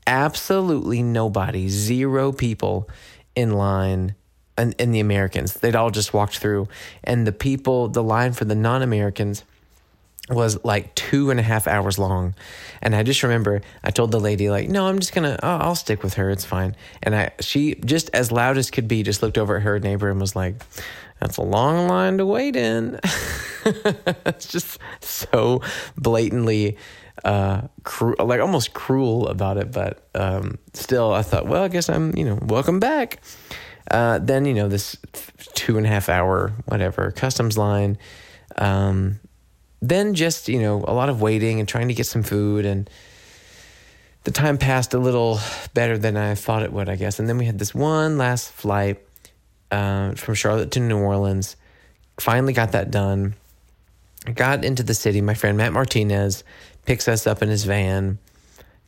absolutely 0.05 1.01
nobody, 1.01 1.69
zero 1.69 2.31
people 2.33 2.89
in 3.35 3.53
line 3.53 4.15
and, 4.57 4.75
and 4.79 4.93
the 4.93 4.99
Americans. 4.99 5.55
They'd 5.55 5.75
all 5.75 5.91
just 5.91 6.13
walked 6.13 6.37
through, 6.37 6.67
and 7.03 7.25
the 7.27 7.31
people, 7.31 7.87
the 7.87 8.03
line 8.03 8.33
for 8.33 8.45
the 8.45 8.55
non 8.55 8.81
Americans 8.81 9.43
was 10.29 10.63
like 10.63 10.95
two 10.95 11.31
and 11.31 11.39
a 11.39 11.43
half 11.43 11.67
hours 11.67 11.99
long. 11.99 12.33
And 12.81 12.95
I 12.95 13.03
just 13.03 13.23
remember 13.23 13.61
I 13.83 13.91
told 13.91 14.11
the 14.11 14.19
lady 14.19 14.49
like, 14.49 14.69
no, 14.69 14.87
I'm 14.87 14.99
just 14.99 15.13
gonna, 15.13 15.37
I'll, 15.43 15.61
I'll 15.61 15.75
stick 15.75 16.01
with 16.01 16.13
her. 16.13 16.29
It's 16.29 16.45
fine. 16.45 16.75
And 17.01 17.15
I, 17.15 17.31
she 17.41 17.75
just 17.75 18.09
as 18.13 18.31
loud 18.31 18.57
as 18.57 18.71
could 18.71 18.87
be, 18.87 19.03
just 19.03 19.21
looked 19.21 19.37
over 19.37 19.57
at 19.57 19.63
her 19.63 19.79
neighbor 19.79 20.09
and 20.09 20.21
was 20.21 20.35
like, 20.35 20.55
that's 21.19 21.37
a 21.37 21.41
long 21.41 21.87
line 21.87 22.17
to 22.17 22.25
wait 22.25 22.55
in. 22.55 22.99
it's 24.25 24.47
just 24.47 24.79
so 25.01 25.61
blatantly, 25.97 26.77
uh, 27.25 27.61
like 28.19 28.39
almost 28.39 28.73
cruel 28.73 29.27
about 29.27 29.57
it. 29.57 29.71
But, 29.71 30.07
um, 30.15 30.57
still 30.73 31.13
I 31.13 31.21
thought, 31.21 31.47
well, 31.47 31.63
I 31.63 31.67
guess 31.67 31.89
I'm, 31.89 32.15
you 32.15 32.25
know, 32.25 32.39
welcome 32.41 32.79
back. 32.79 33.21
Uh, 33.89 34.17
then 34.19 34.45
you 34.45 34.53
know 34.53 34.67
this 34.67 34.97
two 35.53 35.77
and 35.77 35.85
a 35.85 35.89
half 35.89 36.09
hour 36.09 36.53
whatever 36.65 37.11
customs 37.11 37.57
line. 37.57 37.97
Um, 38.57 39.19
then 39.81 40.13
just 40.13 40.47
you 40.47 40.59
know 40.59 40.83
a 40.87 40.93
lot 40.93 41.09
of 41.09 41.21
waiting 41.21 41.59
and 41.59 41.67
trying 41.67 41.89
to 41.89 41.93
get 41.93 42.05
some 42.05 42.23
food 42.23 42.65
and 42.65 42.89
the 44.23 44.31
time 44.31 44.57
passed 44.57 44.93
a 44.93 44.99
little 44.99 45.39
better 45.73 45.97
than 45.97 46.15
I 46.15 46.35
thought 46.35 46.63
it 46.63 46.71
would, 46.71 46.87
I 46.87 46.95
guess. 46.95 47.19
And 47.19 47.27
then 47.27 47.37
we 47.37 47.45
had 47.45 47.59
this 47.59 47.75
one 47.75 48.17
last 48.17 48.51
flight 48.51 48.99
uh, 49.69 50.13
from 50.13 50.33
Charlotte 50.33 50.71
to 50.71 50.79
New 50.79 50.97
Orleans. 50.97 51.55
Finally 52.19 52.53
got 52.53 52.71
that 52.71 52.89
done. 52.89 53.35
Got 54.33 54.63
into 54.63 54.83
the 54.83 54.93
city. 54.93 55.19
My 55.19 55.33
friend 55.33 55.57
Matt 55.57 55.73
Martinez 55.73 56.45
picks 56.85 57.09
us 57.09 57.27
up 57.27 57.41
in 57.41 57.49
his 57.49 57.65
van 57.65 58.17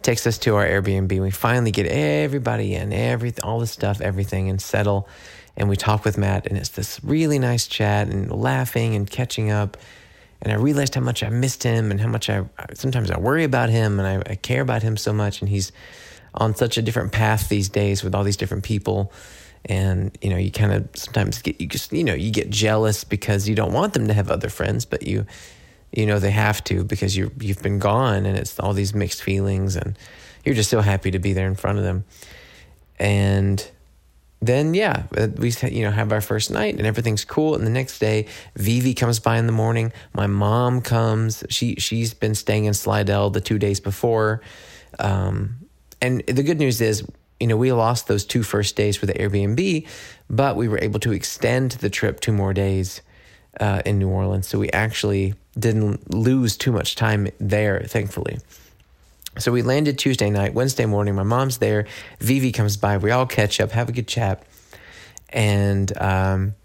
takes 0.05 0.27
us 0.27 0.37
to 0.37 0.55
our 0.55 0.65
Airbnb. 0.65 1.19
We 1.19 1.31
finally 1.31 1.71
get 1.71 1.87
everybody 1.87 2.75
in, 2.75 2.93
every 2.93 3.33
all 3.41 3.59
the 3.59 3.67
stuff, 3.67 4.01
everything, 4.01 4.49
and 4.49 4.61
settle. 4.61 5.09
And 5.57 5.67
we 5.67 5.75
talk 5.75 6.05
with 6.05 6.17
Matt, 6.17 6.45
and 6.47 6.57
it's 6.57 6.69
this 6.69 7.03
really 7.03 7.39
nice 7.39 7.65
chat 7.65 8.07
and 8.07 8.31
laughing 8.31 8.95
and 8.95 9.09
catching 9.09 9.49
up. 9.49 9.77
And 10.41 10.53
I 10.53 10.57
realized 10.57 10.93
how 10.93 11.01
much 11.01 11.23
I 11.23 11.29
missed 11.29 11.63
him 11.63 11.89
and 11.89 11.99
how 11.99 12.07
much 12.07 12.29
I 12.29 12.45
sometimes 12.75 13.09
I 13.09 13.17
worry 13.17 13.43
about 13.43 13.69
him 13.69 13.99
and 13.99 14.07
I, 14.07 14.31
I 14.31 14.35
care 14.35 14.61
about 14.61 14.83
him 14.83 14.95
so 14.95 15.11
much. 15.11 15.41
And 15.41 15.49
he's 15.49 15.71
on 16.35 16.53
such 16.53 16.77
a 16.77 16.83
different 16.83 17.11
path 17.11 17.49
these 17.49 17.69
days 17.69 18.03
with 18.03 18.13
all 18.13 18.23
these 18.23 18.37
different 18.37 18.63
people. 18.63 19.11
And 19.63 20.15
you 20.21 20.29
know, 20.29 20.37
you 20.37 20.51
kind 20.51 20.71
of 20.71 20.87
sometimes 20.93 21.41
get 21.41 21.59
you 21.59 21.65
just 21.65 21.91
you 21.91 22.03
know 22.03 22.13
you 22.13 22.31
get 22.31 22.51
jealous 22.51 23.03
because 23.03 23.49
you 23.49 23.55
don't 23.55 23.73
want 23.73 23.93
them 23.93 24.07
to 24.07 24.13
have 24.13 24.29
other 24.29 24.49
friends, 24.49 24.85
but 24.85 25.07
you 25.07 25.25
you 25.95 26.05
know 26.05 26.19
they 26.19 26.31
have 26.31 26.63
to 26.65 26.83
because 26.83 27.15
you 27.15 27.31
you've 27.39 27.61
been 27.61 27.79
gone 27.79 28.25
and 28.25 28.37
it's 28.37 28.59
all 28.59 28.73
these 28.73 28.93
mixed 28.93 29.23
feelings 29.23 29.75
and 29.75 29.97
you're 30.43 30.55
just 30.55 30.69
so 30.69 30.81
happy 30.81 31.11
to 31.11 31.19
be 31.19 31.33
there 31.33 31.47
in 31.47 31.55
front 31.55 31.77
of 31.77 31.83
them. 31.83 32.05
And 32.99 33.69
then 34.41 34.73
yeah 34.73 35.03
we 35.37 35.51
you 35.71 35.83
know 35.83 35.91
have 35.91 36.11
our 36.11 36.21
first 36.21 36.51
night 36.51 36.75
and 36.75 36.85
everything's 36.85 37.25
cool. 37.25 37.55
And 37.55 37.65
the 37.65 37.71
next 37.71 37.99
day 37.99 38.27
Vivi 38.55 38.93
comes 38.93 39.19
by 39.19 39.37
in 39.37 39.47
the 39.47 39.53
morning. 39.53 39.91
My 40.13 40.27
mom 40.27 40.81
comes. 40.81 41.43
She 41.49 41.75
she's 41.75 42.13
been 42.13 42.35
staying 42.35 42.65
in 42.65 42.73
Slidell 42.73 43.29
the 43.29 43.41
two 43.41 43.59
days 43.59 43.79
before. 43.79 44.41
Um, 44.99 45.57
and 46.01 46.21
the 46.27 46.43
good 46.43 46.59
news 46.59 46.81
is 46.81 47.03
you 47.39 47.47
know 47.47 47.57
we 47.57 47.71
lost 47.71 48.07
those 48.07 48.25
two 48.25 48.43
first 48.43 48.75
days 48.75 48.97
for 48.97 49.05
the 49.05 49.13
Airbnb 49.13 49.87
but 50.29 50.55
we 50.55 50.67
were 50.67 50.79
able 50.81 50.99
to 50.99 51.11
extend 51.11 51.71
the 51.73 51.89
trip 51.89 52.19
two 52.19 52.31
more 52.31 52.53
days 52.53 53.01
uh, 53.59 53.81
in 53.85 53.99
New 53.99 54.09
Orleans. 54.09 54.47
So 54.47 54.59
we 54.59 54.69
actually 54.71 55.33
didn't 55.57 56.13
lose 56.13 56.57
too 56.57 56.71
much 56.71 56.95
time 56.95 57.27
there, 57.39 57.81
thankfully. 57.81 58.39
So 59.37 59.51
we 59.51 59.61
landed 59.61 59.97
Tuesday 59.99 60.29
night. 60.29 60.53
Wednesday 60.53 60.85
morning, 60.85 61.15
my 61.15 61.23
mom's 61.23 61.57
there. 61.57 61.87
Vivi 62.19 62.51
comes 62.51 62.77
by. 62.77 62.97
We 62.97 63.11
all 63.11 63.25
catch 63.25 63.59
up, 63.59 63.71
have 63.71 63.89
a 63.89 63.91
good 63.91 64.07
chat. 64.07 64.43
And 65.29 65.95
um, 66.01 66.55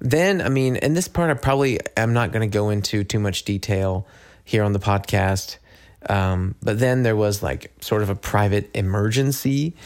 then, 0.00 0.42
I 0.42 0.48
mean, 0.48 0.76
in 0.76 0.94
this 0.94 1.06
part, 1.06 1.30
I 1.30 1.34
probably 1.34 1.78
am 1.96 2.12
not 2.12 2.32
going 2.32 2.48
to 2.48 2.52
go 2.52 2.70
into 2.70 3.04
too 3.04 3.20
much 3.20 3.44
detail 3.44 4.06
here 4.44 4.64
on 4.64 4.72
the 4.72 4.80
podcast. 4.80 5.58
Um, 6.08 6.56
but 6.60 6.80
then 6.80 7.04
there 7.04 7.14
was 7.14 7.42
like 7.42 7.72
sort 7.80 8.02
of 8.02 8.10
a 8.10 8.16
private 8.16 8.70
emergency. 8.74 9.76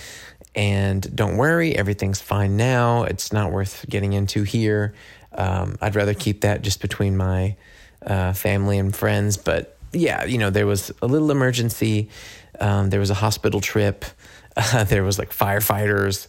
And 0.54 1.14
don't 1.14 1.36
worry, 1.36 1.76
everything's 1.76 2.22
fine 2.22 2.56
now. 2.56 3.04
It's 3.04 3.30
not 3.30 3.52
worth 3.52 3.84
getting 3.90 4.14
into 4.14 4.42
here. 4.42 4.94
Um, 5.32 5.76
I'd 5.82 5.94
rather 5.94 6.14
keep 6.14 6.40
that 6.40 6.62
just 6.62 6.80
between 6.80 7.14
my 7.18 7.56
uh, 8.04 8.32
family 8.32 8.78
and 8.78 8.94
friends. 8.94 9.36
But 9.36 9.76
yeah, 9.92 10.24
you 10.24 10.38
know, 10.38 10.50
there 10.50 10.66
was 10.66 10.92
a 11.02 11.06
little 11.06 11.30
emergency. 11.30 12.08
Um, 12.60 12.90
there 12.90 13.00
was 13.00 13.10
a 13.10 13.14
hospital 13.14 13.60
trip. 13.60 14.04
Uh, 14.58 14.84
there 14.84 15.02
was 15.02 15.18
like 15.18 15.34
firefighters, 15.34 16.28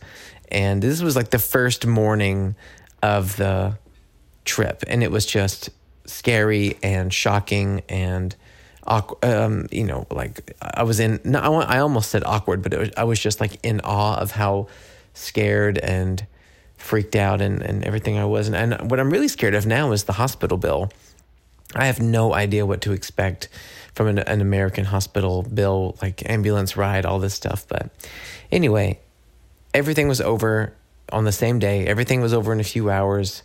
and 0.52 0.82
this 0.82 1.02
was 1.02 1.16
like 1.16 1.30
the 1.30 1.40
first 1.40 1.88
morning 1.88 2.58
of 3.02 3.38
the 3.38 3.78
trip, 4.44 4.84
and 4.86 5.02
it 5.02 5.10
was 5.10 5.26
just 5.26 5.70
scary 6.06 6.76
and 6.84 7.14
shocking 7.14 7.84
and. 7.88 8.36
Um, 9.24 9.68
you 9.72 9.86
know, 9.86 10.08
like 10.12 10.56
I 10.62 10.84
was 10.84 11.00
in, 11.00 11.22
no, 11.24 11.40
I, 11.40 11.78
I 11.78 11.80
almost 11.80 12.10
said 12.10 12.24
awkward, 12.26 12.62
but 12.62 12.78
was, 12.78 12.90
I 12.98 13.06
was 13.06 13.18
just 13.20 13.40
like 13.40 13.60
in 13.64 13.80
awe 13.82 14.18
of 14.18 14.32
how 14.32 14.68
scared 15.14 15.78
and 15.78 16.26
freaked 16.78 17.16
out 17.16 17.42
and, 17.42 17.62
and 17.62 17.84
everything 17.84 18.18
I 18.18 18.26
was. 18.26 18.48
And, 18.48 18.56
and 18.56 18.90
what 18.90 19.00
I'm 19.00 19.10
really 19.10 19.28
scared 19.28 19.56
of 19.56 19.66
now 19.66 19.92
is 19.92 20.06
the 20.06 20.14
hospital 20.14 20.58
bill. 20.58 20.92
I 21.76 21.88
have 21.88 22.00
no 22.00 22.34
idea 22.34 22.66
what 22.66 22.82
to 22.82 22.94
expect 22.94 23.50
from 23.94 24.08
an, 24.08 24.20
an, 24.20 24.42
American 24.42 24.86
hospital 24.86 25.44
bill, 25.44 25.98
like 26.02 26.30
ambulance 26.30 26.78
ride, 26.78 27.06
all 27.06 27.20
this 27.20 27.34
stuff. 27.34 27.66
But 27.68 27.90
anyway, 28.52 29.00
everything 29.74 30.08
was 30.08 30.22
over 30.22 30.74
on 31.12 31.26
the 31.26 31.32
same 31.32 31.60
day. 31.60 31.86
Everything 31.86 32.22
was 32.22 32.34
over 32.34 32.54
in 32.54 32.60
a 32.60 32.64
few 32.66 32.90
hours. 32.90 33.44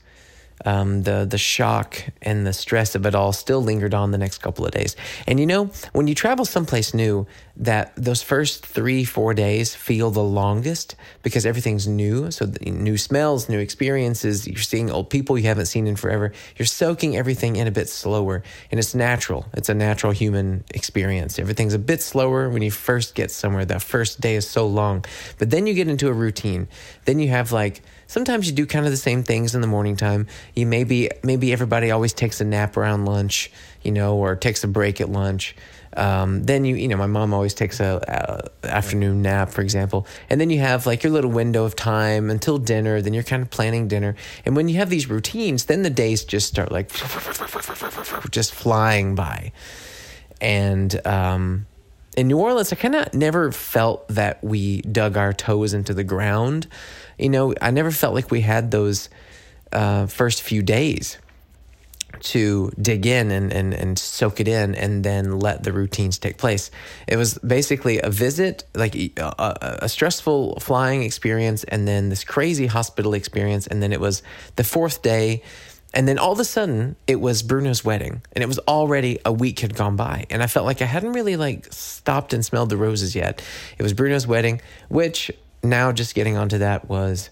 Um, 0.65 1.03
the 1.03 1.27
the 1.29 1.39
shock 1.39 2.05
and 2.21 2.47
the 2.47 2.53
stress 2.53 2.95
of 2.95 3.07
it 3.07 3.15
all 3.15 3.33
still 3.33 3.63
lingered 3.63 3.95
on 3.95 4.11
the 4.11 4.19
next 4.19 4.39
couple 4.39 4.65
of 4.65 4.73
days. 4.73 4.97
And 5.27 5.41
you 5.41 5.47
know, 5.47 5.71
when 5.93 6.07
you 6.07 6.15
travel 6.15 6.45
someplace 6.45 6.95
new, 6.95 7.27
that 7.57 7.93
those 7.97 8.23
first 8.23 8.65
three, 8.65 9.05
four 9.05 9.35
days 9.35 9.75
feel 9.75 10.11
the 10.11 10.23
longest 10.23 10.97
because 11.23 11.45
everything's 11.45 11.87
new. 11.87 12.31
So, 12.31 12.51
new 12.63 12.97
smells, 12.97 13.49
new 13.49 13.59
experiences. 13.59 14.47
You're 14.47 14.57
seeing 14.57 14.91
old 14.91 15.11
people 15.11 15.37
you 15.37 15.49
haven't 15.49 15.67
seen 15.67 15.87
in 15.87 15.97
forever. 15.97 16.33
You're 16.57 16.67
soaking 16.67 17.17
everything 17.17 17.57
in 17.57 17.67
a 17.67 17.71
bit 17.71 17.89
slower, 17.89 18.43
and 18.71 18.79
it's 18.79 18.95
natural. 18.95 19.47
It's 19.53 19.69
a 19.69 19.75
natural 19.75 20.13
human 20.13 20.65
experience. 20.71 21.39
Everything's 21.39 21.75
a 21.75 21.79
bit 21.79 22.01
slower 22.01 22.49
when 22.49 22.63
you 22.63 22.71
first 22.71 23.15
get 23.15 23.31
somewhere. 23.31 23.65
That 23.65 23.83
first 23.83 24.21
day 24.21 24.37
is 24.37 24.49
so 24.49 24.67
long. 24.67 25.05
But 25.39 25.51
then 25.51 25.67
you 25.67 25.75
get 25.75 25.89
into 25.89 26.09
a 26.09 26.13
routine. 26.13 26.69
Then 27.05 27.19
you 27.19 27.29
have 27.29 27.53
like, 27.53 27.83
sometimes 28.13 28.47
you 28.47 28.53
do 28.53 28.67
kind 28.67 28.85
of 28.85 28.93
the 28.93 28.99
same 28.99 29.23
things 29.23 29.55
in 29.55 29.63
the 29.63 29.67
morning 29.67 29.97
time. 29.97 30.27
You 30.55 30.67
maybe, 30.67 31.09
maybe 31.23 31.51
everybody 31.51 31.91
always 31.91 32.13
takes 32.13 32.43
a 32.43 32.45
nap 32.45 32.77
around 32.77 33.07
lunch, 33.07 33.51
you 33.83 33.91
know, 33.91 34.17
or 34.17 34.37
takes 34.37 34.63
a 34.63 34.69
break 34.69 35.01
at 35.01 35.09
lunch. 35.09 35.57
Um, 35.97 36.45
then 36.45 36.67
you, 36.67 36.77
you 36.77 36.89
know, 36.89 36.97
my 36.99 37.07
mom 37.07 37.33
always 37.33 37.55
takes 37.55 37.81
a, 37.81 38.51
a, 38.63 38.67
afternoon 38.67 39.23
nap, 39.23 39.51
for 39.51 39.63
example, 39.63 40.07
and 40.31 40.41
then 40.41 40.49
you 40.49 40.59
have 40.61 40.87
like 40.87 41.03
your 41.03 41.13
little 41.13 41.31
window 41.31 41.65
of 41.65 41.77
time 41.77 42.31
until 42.31 42.57
dinner. 42.57 43.03
Then 43.03 43.13
you're 43.13 43.23
kind 43.23 43.43
of 43.43 43.51
planning 43.51 43.89
dinner, 43.89 44.15
and 44.47 44.57
when 44.57 44.69
you 44.71 44.77
have 44.77 44.89
these 44.89 45.11
routines, 45.11 45.67
then 45.67 45.83
the 45.83 45.91
days 45.91 46.25
just 46.25 46.49
start 46.49 46.73
like 46.73 46.91
just 48.31 48.55
flying 48.55 49.15
by. 49.15 49.53
And 50.41 51.07
um, 51.07 51.67
in 52.17 52.29
New 52.29 52.39
Orleans, 52.39 52.73
I 52.73 52.77
kind 52.77 52.95
of 52.95 53.15
never 53.15 53.53
felt 53.53 54.07
that 54.09 54.43
we 54.45 54.83
dug 54.83 55.17
our 55.17 55.33
toes 55.33 55.75
into 55.75 55.95
the 55.95 56.05
ground. 56.05 56.67
You 57.19 57.31
know, 57.31 57.55
I 57.61 57.71
never 57.71 57.91
felt 57.91 58.15
like 58.15 58.31
we 58.31 58.43
had 58.43 58.71
those 58.71 59.09
uh, 59.73 60.07
first 60.07 60.43
few 60.43 60.63
days 60.63 61.19
to 62.21 62.71
dig 62.81 63.07
in 63.07 63.31
and, 63.31 63.53
and, 63.53 63.75
and 63.75 63.99
soak 63.99 64.41
it 64.41 64.47
in 64.47 64.75
and 64.75 65.03
then 65.03 65.39
let 65.39 65.65
the 65.65 65.73
routines 65.73 66.19
take 66.19 66.39
place. 66.39 66.71
It 67.09 67.17
was 67.17 67.39
basically 67.39 68.01
a 68.01 68.11
visit, 68.11 68.65
like 68.75 68.95
a, 68.95 69.79
a, 69.83 69.89
stressful 69.89 70.61
flying 70.61 71.03
experience, 71.03 71.65
and 71.65 71.89
then 71.89 72.11
this 72.11 72.23
crazy 72.23 72.67
hospital 72.67 73.15
experience. 73.15 73.67
And 73.67 73.83
then 73.83 73.93
it 73.93 74.01
was 74.01 74.23
the 74.57 74.65
fourth 74.65 75.03
day. 75.03 75.43
And 75.95 76.09
then 76.09 76.19
all 76.19 76.33
of 76.33 76.41
a 76.41 76.45
sudden, 76.45 76.97
it 77.07 77.21
was 77.21 77.43
Bruno's 77.43 77.85
wedding, 77.85 78.23
and 78.33 78.43
it 78.43 78.47
was 78.47 78.59
already 78.61 79.19
a 79.25 79.33
week 79.33 79.61
had 79.61 79.75
gone 79.75 79.97
by, 79.97 80.27
and 80.31 80.43
I 80.43 80.47
felt 80.47 80.65
like 80.65 80.81
I 80.81 80.87
hadn't 80.87 81.13
really 81.13 81.37
like 81.37 81.71
stopped 81.73 82.33
and 82.33 82.45
smelled 82.45 82.71
the 82.71 82.79
roses 82.79 83.15
yet. 83.15 83.43
It 83.79 83.83
was 83.83 83.93
Bruno's 83.93 84.27
wedding, 84.27 84.63
which 84.89 85.31
now 85.63 85.93
just 85.93 86.15
getting 86.15 86.37
onto 86.37 86.59
that 86.59 86.89
was, 86.89 87.31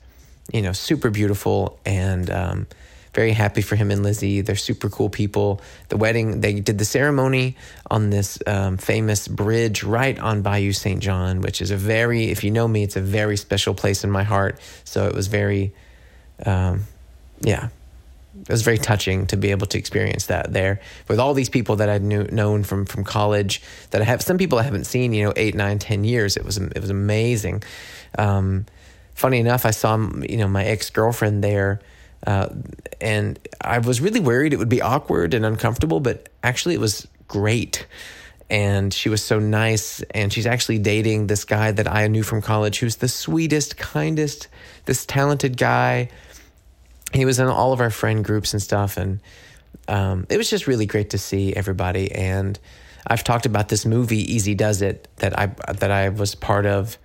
you 0.52 0.62
know, 0.62 0.73
super 0.73 1.11
beautiful 1.11 1.79
and 1.87 2.31
um, 2.31 2.67
very 3.14 3.33
happy 3.33 3.62
for 3.62 3.76
him 3.76 3.90
and 3.90 4.02
Lizzie. 4.02 4.40
They're 4.40 4.57
super 4.57 4.88
cool 4.88 5.11
people. 5.11 5.61
The 5.88 5.97
wedding, 5.97 6.40
they 6.40 6.61
did 6.61 6.79
the 6.79 6.85
ceremony 6.85 7.57
on 7.90 8.11
this 8.11 8.38
um, 8.47 8.76
famous 8.76 9.26
bridge 9.26 9.83
right 9.83 10.19
on 10.19 10.43
Bayou 10.43 10.73
St. 10.73 11.00
John, 11.00 11.40
which 11.40 11.61
is 11.61 11.71
a 11.71 11.76
very, 11.76 12.31
if 12.31 12.45
you 12.45 12.50
know 12.50 12.69
me, 12.69 12.85
it's 12.85 12.97
a 12.97 13.00
very 13.00 13.37
special 13.37 13.75
place 13.75 14.05
in 14.05 14.11
my 14.11 14.23
heart. 14.23 14.61
So 14.85 15.07
it 15.07 15.14
was 15.14 15.26
very, 15.26 15.73
um, 16.47 16.85
yeah, 17.40 17.71
it 18.40 18.49
was 18.49 18.62
very 18.62 18.78
touching 18.78 19.26
to 19.26 19.37
be 19.37 19.50
able 19.50 19.66
to 19.66 19.78
experience 19.78 20.26
that 20.26 20.52
there 20.52 20.80
with 21.09 21.18
all 21.20 21.35
these 21.35 21.49
people 21.49 21.76
that 21.76 21.88
I'd 21.88 22.02
knew, 22.02 22.25
known 22.25 22.64
from 22.64 22.87
from 22.87 23.04
college 23.04 23.62
that 23.90 24.00
I 24.00 24.04
have 24.04 24.23
some 24.23 24.38
people 24.38 24.59
I 24.59 24.62
haven't 24.62 24.85
seen 24.85 25.12
you 25.12 25.25
know 25.25 25.32
eight 25.37 25.54
nine 25.54 25.78
ten 25.78 26.04
years 26.04 26.37
it 26.37 26.44
was 26.44 26.56
it 26.56 26.80
was 26.80 26.90
amazing 26.90 27.62
um, 28.18 28.66
funny 29.14 29.38
enough 29.38 29.66
I 29.66 29.70
saw 29.70 29.97
you 29.97 30.37
know 30.37 30.49
my 30.49 30.64
ex 30.64 30.90
girlfriend 30.90 31.44
there 31.44 31.80
uh, 32.26 32.49
and 33.00 33.38
I 33.61 33.78
was 33.78 34.00
really 34.00 34.20
worried 34.20 34.52
it 34.52 34.59
would 34.59 34.68
be 34.68 34.82
awkward 34.82 35.35
and 35.35 35.44
uncomfortable, 35.47 36.00
but 36.00 36.28
actually 36.42 36.75
it 36.75 36.80
was 36.80 37.09
great. 37.28 37.87
And 38.50 38.92
she 38.92 39.09
was 39.09 39.23
so 39.23 39.38
nice. 39.38 40.02
And 40.11 40.32
she's 40.32 40.47
actually 40.47 40.78
dating 40.78 41.28
this 41.28 41.44
guy 41.44 41.70
that 41.73 41.88
I 41.88 42.09
knew 42.09 42.23
from 42.23 42.42
college 42.42 42.80
who's 42.80 42.97
the 42.97 43.09
sweetest, 43.09 43.76
kindest, 43.76 44.49
this 44.87 45.06
talented 45.06 45.56
guy. 45.56 46.11
He 47.12 47.25
was 47.25 47.38
in 47.38 47.49
all 47.49 47.73
of 47.73 47.81
our 47.81 47.90
friend 47.90 48.25
groups 48.25 48.52
and 48.52 48.62
stuff. 48.62 48.97
And 48.97 49.21
um, 49.88 50.26
it 50.29 50.37
was 50.37 50.49
just 50.49 50.67
really 50.67 50.87
great 50.87 51.11
to 51.11 51.19
see 51.19 51.55
everybody. 51.55 52.12
And 52.12 52.59
I've 53.07 53.25
talked 53.25 53.47
about 53.47 53.69
this 53.69 53.85
movie, 53.85 54.33
Easy 54.33 54.55
Does 54.55 54.83
It, 54.83 55.09
that 55.17 55.38
I, 55.38 55.47
that 55.73 55.90
I 55.90 56.11
was 56.11 56.35
part 56.35 56.67
of 56.67 56.99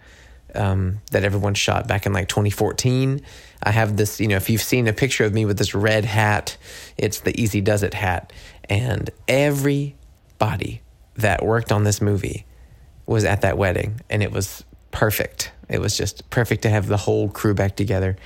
um, 0.54 1.02
that 1.12 1.24
everyone 1.24 1.54
shot 1.54 1.88
back 1.88 2.06
in 2.06 2.14
like 2.14 2.28
2014. 2.28 3.22
I 3.64 3.72
have 3.72 3.98
this, 3.98 4.20
you 4.20 4.28
know, 4.28 4.36
if 4.36 4.50
you've 4.50 4.62
seen 4.62 4.88
a 4.88 4.94
picture 4.94 5.26
of 5.26 5.34
me 5.34 5.46
with 5.46 5.58
this 5.58 5.74
red 5.74 6.06
hat, 6.06 6.58
it's 6.98 7.22
the 7.22 7.40
Easy 7.40 7.62
Does 7.62 7.84
It 7.84 7.94
hat. 7.94 8.32
And 8.70 9.10
everybody 9.28 10.82
that 11.16 11.44
worked 11.44 11.72
on 11.72 11.84
this 11.84 12.02
movie 12.02 12.46
was 13.06 13.24
at 13.24 13.42
that 13.42 13.58
wedding, 13.58 14.02
and 14.10 14.24
it 14.24 14.32
was 14.32 14.64
perfect. 14.92 15.52
It 15.70 15.80
was 15.80 15.98
just 15.98 16.30
perfect 16.30 16.64
to 16.64 16.70
have 16.70 16.88
the 16.88 16.98
whole 16.98 17.30
crew 17.30 17.54
back 17.54 17.76
together. 17.76 18.18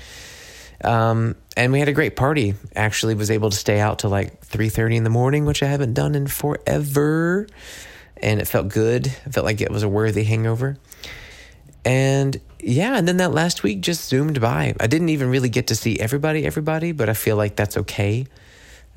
Um, 0.83 1.35
and 1.57 1.71
we 1.71 1.79
had 1.79 1.89
a 1.89 1.93
great 1.93 2.15
party. 2.15 2.55
Actually, 2.75 3.15
was 3.15 3.31
able 3.31 3.49
to 3.49 3.57
stay 3.57 3.79
out 3.79 3.99
till 3.99 4.09
like 4.09 4.41
three 4.41 4.69
thirty 4.69 4.95
in 4.95 5.03
the 5.03 5.09
morning, 5.09 5.45
which 5.45 5.61
I 5.61 5.67
haven't 5.67 5.93
done 5.93 6.15
in 6.15 6.27
forever, 6.27 7.47
and 8.17 8.39
it 8.39 8.45
felt 8.45 8.69
good. 8.69 9.07
It 9.07 9.33
felt 9.33 9.45
like 9.45 9.61
it 9.61 9.71
was 9.71 9.83
a 9.83 9.89
worthy 9.89 10.23
hangover. 10.23 10.77
And 11.85 12.39
yeah, 12.59 12.97
and 12.97 13.07
then 13.07 13.17
that 13.17 13.31
last 13.31 13.63
week 13.63 13.81
just 13.81 14.09
zoomed 14.09 14.39
by. 14.41 14.75
I 14.79 14.87
didn't 14.87 15.09
even 15.09 15.29
really 15.29 15.49
get 15.49 15.67
to 15.67 15.75
see 15.75 15.99
everybody, 15.99 16.45
everybody, 16.45 16.91
but 16.91 17.09
I 17.09 17.13
feel 17.13 17.35
like 17.35 17.55
that's 17.55 17.77
okay. 17.77 18.27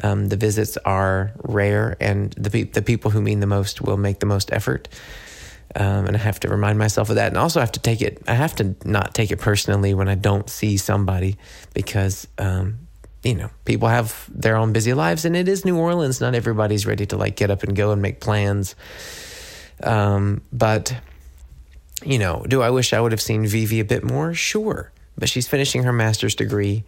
Um, 0.02 0.28
the 0.28 0.36
visits 0.36 0.76
are 0.78 1.32
rare, 1.44 1.96
and 2.00 2.32
the 2.32 2.50
pe- 2.50 2.62
the 2.64 2.82
people 2.82 3.10
who 3.10 3.20
mean 3.20 3.40
the 3.40 3.46
most 3.46 3.80
will 3.80 3.96
make 3.96 4.20
the 4.20 4.26
most 4.26 4.52
effort. 4.52 4.88
Um, 5.74 6.06
and 6.06 6.16
I 6.16 6.20
have 6.20 6.40
to 6.40 6.48
remind 6.48 6.78
myself 6.78 7.08
of 7.08 7.16
that, 7.16 7.28
and 7.28 7.38
also 7.38 7.61
I 7.61 7.62
have 7.62 7.72
to 7.72 7.80
take 7.80 8.02
it. 8.02 8.22
I 8.28 8.35
have 8.35 8.54
to 8.56 8.76
not 8.85 9.14
take 9.14 9.30
it 9.30 9.38
personally 9.38 9.94
when 9.94 10.08
I 10.08 10.14
don't 10.14 10.50
see 10.50 10.76
somebody, 10.76 11.38
because 11.72 12.28
um, 12.37 12.78
you 13.22 13.35
know 13.35 13.48
people 13.64 13.88
have 13.88 14.28
their 14.28 14.56
own 14.56 14.74
busy 14.74 14.92
lives, 14.92 15.24
and 15.24 15.35
it 15.35 15.48
is 15.48 15.64
New 15.64 15.78
Orleans. 15.78 16.20
Not 16.20 16.35
everybody's 16.35 16.87
ready 16.87 17.06
to 17.06 17.16
like 17.16 17.37
get 17.37 17.50
up 17.50 17.62
and 17.62 17.74
go 17.74 17.92
and 17.92 18.02
make 18.02 18.20
plans. 18.20 18.74
Um, 19.82 20.42
but 20.52 20.94
you 22.04 22.18
know, 22.18 22.44
do 22.46 22.62
I 22.62 22.70
wish 22.70 22.92
I 22.92 23.00
would 23.00 23.12
have 23.12 23.22
seen 23.22 23.46
Vivi 23.46 23.80
a 23.80 23.85
bit 23.85 24.04
more? 24.04 24.35
Sure. 24.35 24.92
But 25.16 25.28
she's 25.28 25.48
finishing 25.48 25.85
her 25.85 25.92
master's 25.92 26.35
degree 26.35 26.85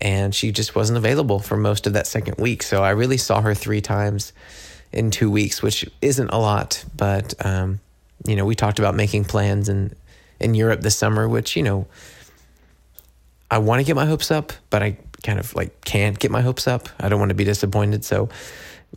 and 0.00 0.34
she 0.34 0.52
just 0.52 0.74
wasn't 0.74 0.96
available 0.96 1.38
for 1.38 1.56
most 1.56 1.86
of 1.86 1.92
that 1.94 2.06
second 2.06 2.36
week. 2.38 2.62
So 2.62 2.82
I 2.82 2.90
really 2.90 3.16
saw 3.16 3.40
her 3.40 3.54
three 3.54 3.80
times 3.80 4.32
in 4.92 5.10
two 5.10 5.30
weeks, 5.30 5.62
which 5.62 5.88
isn't 6.00 6.28
a 6.30 6.38
lot. 6.38 6.84
But, 6.96 7.34
um, 7.44 7.80
you 8.26 8.36
know, 8.36 8.44
we 8.44 8.54
talked 8.54 8.78
about 8.78 8.94
making 8.94 9.24
plans 9.24 9.68
in, 9.68 9.94
in 10.40 10.54
Europe 10.54 10.80
this 10.80 10.96
summer, 10.96 11.28
which, 11.28 11.56
you 11.56 11.62
know, 11.62 11.86
I 13.50 13.58
want 13.58 13.80
to 13.80 13.84
get 13.84 13.96
my 13.96 14.06
hopes 14.06 14.30
up, 14.30 14.52
but 14.70 14.82
I 14.82 14.98
kind 15.22 15.38
of 15.38 15.54
like 15.54 15.80
can't 15.84 16.18
get 16.18 16.30
my 16.30 16.42
hopes 16.42 16.66
up. 16.66 16.88
I 17.00 17.08
don't 17.08 17.18
want 17.18 17.30
to 17.30 17.34
be 17.34 17.44
disappointed. 17.44 18.04
So 18.04 18.28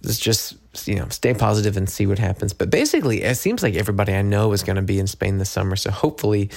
it's 0.04 0.20
just 0.20 0.56
you 0.88 0.96
know 0.96 1.08
stay 1.10 1.34
positive 1.34 1.76
and 1.76 1.90
see 1.90 2.06
what 2.06 2.18
happens 2.18 2.54
but 2.54 2.70
basically 2.70 3.24
it 3.24 3.36
seems 3.36 3.62
like 3.62 3.76
everybody 3.76 4.14
i 4.14 4.22
know 4.22 4.54
is 4.54 4.64
going 4.64 4.78
to 4.78 4.82
be 4.82 5.00
in 5.00 5.06
spain 5.08 5.38
this 5.38 5.50
summer 5.50 5.76
so 5.76 5.92
hopefully 5.92 6.50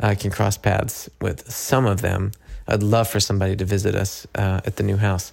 i 0.00 0.14
can 0.14 0.30
cross 0.30 0.56
paths 0.56 1.08
with 1.20 1.48
some 1.50 1.84
of 1.86 2.00
them 2.00 2.32
i'd 2.68 2.82
love 2.82 3.06
for 3.06 3.20
somebody 3.20 3.54
to 3.54 3.64
visit 3.64 3.94
us 3.94 4.26
uh, 4.36 4.60
at 4.64 4.76
the 4.76 4.82
new 4.82 4.96
house 4.96 5.32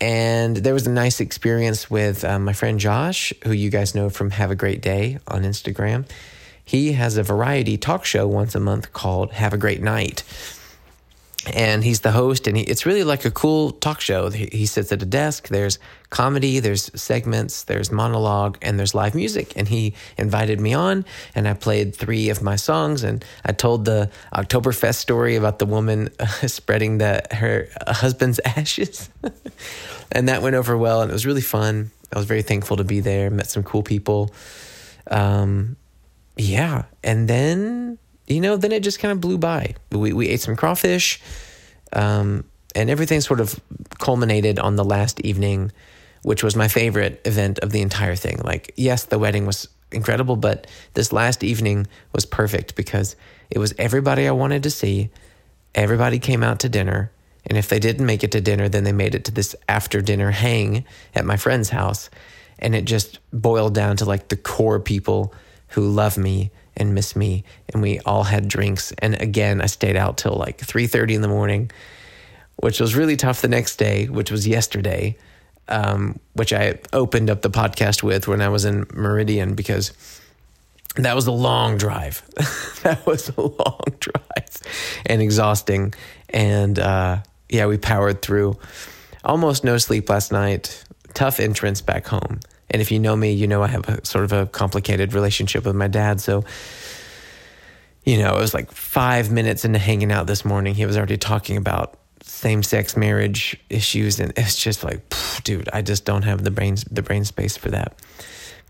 and 0.00 0.56
there 0.56 0.74
was 0.74 0.86
a 0.86 0.90
nice 0.90 1.20
experience 1.20 1.90
with 1.90 2.24
uh, 2.24 2.38
my 2.38 2.52
friend 2.52 2.78
josh 2.78 3.32
who 3.44 3.52
you 3.52 3.70
guys 3.70 3.94
know 3.94 4.10
from 4.10 4.30
have 4.30 4.50
a 4.50 4.56
great 4.56 4.80
day 4.80 5.18
on 5.26 5.42
instagram. 5.42 6.08
He 6.64 6.92
has 6.92 7.16
a 7.16 7.22
variety 7.22 7.78
talk 7.78 8.04
show 8.04 8.26
once 8.28 8.54
a 8.54 8.60
month 8.60 8.92
called 8.92 9.32
have 9.32 9.54
a 9.54 9.58
great 9.58 9.82
night 9.82 10.22
and 11.54 11.84
he's 11.84 12.00
the 12.00 12.12
host 12.12 12.46
and 12.46 12.56
he, 12.56 12.62
it's 12.62 12.84
really 12.86 13.04
like 13.04 13.24
a 13.24 13.30
cool 13.30 13.72
talk 13.72 14.00
show. 14.00 14.30
He, 14.30 14.48
he, 14.52 14.66
sits 14.66 14.92
at 14.92 15.02
a 15.02 15.06
desk 15.06 15.48
there's 15.48 15.78
comedy 16.10 16.60
there's 16.60 16.90
segments 17.00 17.64
there's 17.64 17.90
monologue 17.90 18.58
and 18.62 18.78
there's 18.78 18.94
live 18.94 19.14
music. 19.14 19.52
And 19.56 19.68
he 19.68 19.94
invited 20.16 20.60
me 20.60 20.74
on 20.74 21.04
and 21.34 21.48
i 21.48 21.54
played 21.54 21.94
three 21.94 22.28
of 22.30 22.42
my 22.42 22.56
songs 22.56 23.02
and 23.04 23.24
i 23.44 23.52
told 23.52 23.84
the 23.84 24.10
oktoberfest 24.34 24.96
story 24.96 25.36
about 25.36 25.58
the 25.58 25.66
woman 25.66 26.10
uh, 26.18 26.26
spreading 26.46 26.98
the 26.98 27.22
her 27.30 27.68
husband's 27.86 28.40
ashes. 28.44 29.08
And 30.10 30.30
that 30.30 30.40
went 30.40 30.56
over 30.56 30.74
well 30.74 31.02
and 31.02 31.10
it 31.10 31.12
was 31.12 31.26
really 31.26 31.42
fun. 31.42 31.90
I 32.10 32.16
was 32.16 32.24
very 32.24 32.40
thankful 32.40 32.78
to 32.78 32.84
be 32.84 33.00
there 33.00 33.28
met 33.28 33.50
some 33.50 33.62
cool 33.62 33.82
people. 33.82 34.32
Um, 35.10 35.76
yeah 36.36 36.84
and 37.04 37.28
then 37.28 37.98
you 38.28 38.40
know, 38.40 38.56
then 38.56 38.72
it 38.72 38.82
just 38.82 38.98
kind 38.98 39.12
of 39.12 39.20
blew 39.20 39.38
by. 39.38 39.74
We, 39.90 40.12
we 40.12 40.28
ate 40.28 40.40
some 40.40 40.56
crawfish, 40.56 41.20
um, 41.92 42.44
and 42.74 42.90
everything 42.90 43.20
sort 43.20 43.40
of 43.40 43.58
culminated 43.98 44.58
on 44.58 44.76
the 44.76 44.84
last 44.84 45.20
evening, 45.20 45.72
which 46.22 46.42
was 46.42 46.54
my 46.54 46.68
favorite 46.68 47.20
event 47.24 47.58
of 47.60 47.72
the 47.72 47.80
entire 47.80 48.14
thing. 48.14 48.40
Like, 48.44 48.72
yes, 48.76 49.04
the 49.04 49.18
wedding 49.18 49.46
was 49.46 49.68
incredible, 49.90 50.36
but 50.36 50.66
this 50.94 51.12
last 51.12 51.42
evening 51.42 51.86
was 52.12 52.26
perfect 52.26 52.76
because 52.76 53.16
it 53.50 53.58
was 53.58 53.74
everybody 53.78 54.28
I 54.28 54.32
wanted 54.32 54.62
to 54.64 54.70
see. 54.70 55.10
Everybody 55.74 56.18
came 56.18 56.42
out 56.42 56.60
to 56.60 56.68
dinner. 56.68 57.10
And 57.46 57.56
if 57.56 57.68
they 57.68 57.78
didn't 57.78 58.04
make 58.04 58.22
it 58.22 58.32
to 58.32 58.40
dinner, 58.40 58.68
then 58.68 58.84
they 58.84 58.92
made 58.92 59.14
it 59.14 59.24
to 59.26 59.32
this 59.32 59.56
after 59.68 60.02
dinner 60.02 60.30
hang 60.30 60.84
at 61.14 61.24
my 61.24 61.36
friend's 61.36 61.70
house. 61.70 62.10
And 62.58 62.74
it 62.74 62.84
just 62.84 63.20
boiled 63.32 63.74
down 63.74 63.96
to 63.98 64.04
like 64.04 64.28
the 64.28 64.36
core 64.36 64.80
people 64.80 65.32
who 65.68 65.88
love 65.88 66.18
me 66.18 66.50
and 66.78 66.94
miss 66.94 67.14
me 67.14 67.44
and 67.72 67.82
we 67.82 67.98
all 68.00 68.24
had 68.24 68.48
drinks 68.48 68.92
and 68.98 69.20
again 69.20 69.60
I 69.60 69.66
stayed 69.66 69.96
out 69.96 70.16
till 70.16 70.34
like 70.34 70.58
3:30 70.58 71.14
in 71.14 71.22
the 71.22 71.28
morning 71.28 71.70
which 72.56 72.80
was 72.80 72.94
really 72.94 73.16
tough 73.16 73.42
the 73.42 73.48
next 73.48 73.76
day 73.76 74.06
which 74.06 74.30
was 74.30 74.46
yesterday 74.46 75.16
um, 75.68 76.18
which 76.32 76.52
I 76.52 76.78
opened 76.92 77.30
up 77.30 77.42
the 77.42 77.50
podcast 77.50 78.02
with 78.02 78.26
when 78.26 78.40
I 78.40 78.48
was 78.48 78.64
in 78.64 78.86
Meridian 78.92 79.54
because 79.54 79.92
that 80.96 81.14
was 81.14 81.26
a 81.26 81.32
long 81.32 81.76
drive. 81.76 82.22
that 82.82 83.04
was 83.06 83.30
a 83.36 83.40
long 83.40 83.82
drive 84.00 84.60
and 85.06 85.22
exhausting. 85.22 85.94
And 86.30 86.78
uh, 86.78 87.18
yeah, 87.48 87.66
we 87.66 87.78
powered 87.78 88.22
through. 88.22 88.58
Almost 89.24 89.64
no 89.64 89.78
sleep 89.78 90.08
last 90.08 90.32
night. 90.32 90.84
Tough 91.14 91.40
entrance 91.40 91.80
back 91.80 92.06
home. 92.06 92.40
And 92.70 92.82
if 92.82 92.90
you 92.90 92.98
know 92.98 93.16
me, 93.16 93.32
you 93.32 93.46
know 93.46 93.62
I 93.62 93.68
have 93.68 93.88
a 93.88 94.04
sort 94.04 94.24
of 94.24 94.32
a 94.32 94.46
complicated 94.46 95.14
relationship 95.14 95.64
with 95.64 95.74
my 95.74 95.88
dad. 95.88 96.20
So, 96.20 96.44
you 98.04 98.18
know, 98.18 98.36
it 98.36 98.40
was 98.40 98.54
like 98.54 98.70
five 98.72 99.30
minutes 99.30 99.64
into 99.64 99.78
hanging 99.78 100.12
out 100.12 100.26
this 100.26 100.44
morning. 100.44 100.74
He 100.74 100.86
was 100.86 100.96
already 100.96 101.16
talking 101.16 101.56
about 101.56 101.98
same 102.22 102.62
sex 102.62 102.96
marriage 102.96 103.58
issues. 103.70 104.20
And 104.20 104.32
it's 104.36 104.56
just 104.56 104.84
like, 104.84 105.08
pff, 105.08 105.42
dude, 105.44 105.68
I 105.72 105.82
just 105.82 106.04
don't 106.04 106.22
have 106.22 106.44
the 106.44 106.50
brains, 106.50 106.84
the 106.84 107.02
brain 107.02 107.24
space 107.24 107.56
for 107.56 107.70
that. 107.70 107.98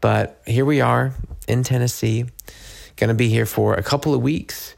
But 0.01 0.41
here 0.47 0.65
we 0.65 0.81
are 0.81 1.13
in 1.49 1.65
Tennessee, 1.65 2.27
going 2.97 3.09
to 3.09 3.15
be 3.15 3.29
here 3.29 3.47
for 3.47 3.75
a 3.75 3.83
couple 3.83 4.15
of 4.15 4.23
weeks. 4.23 4.77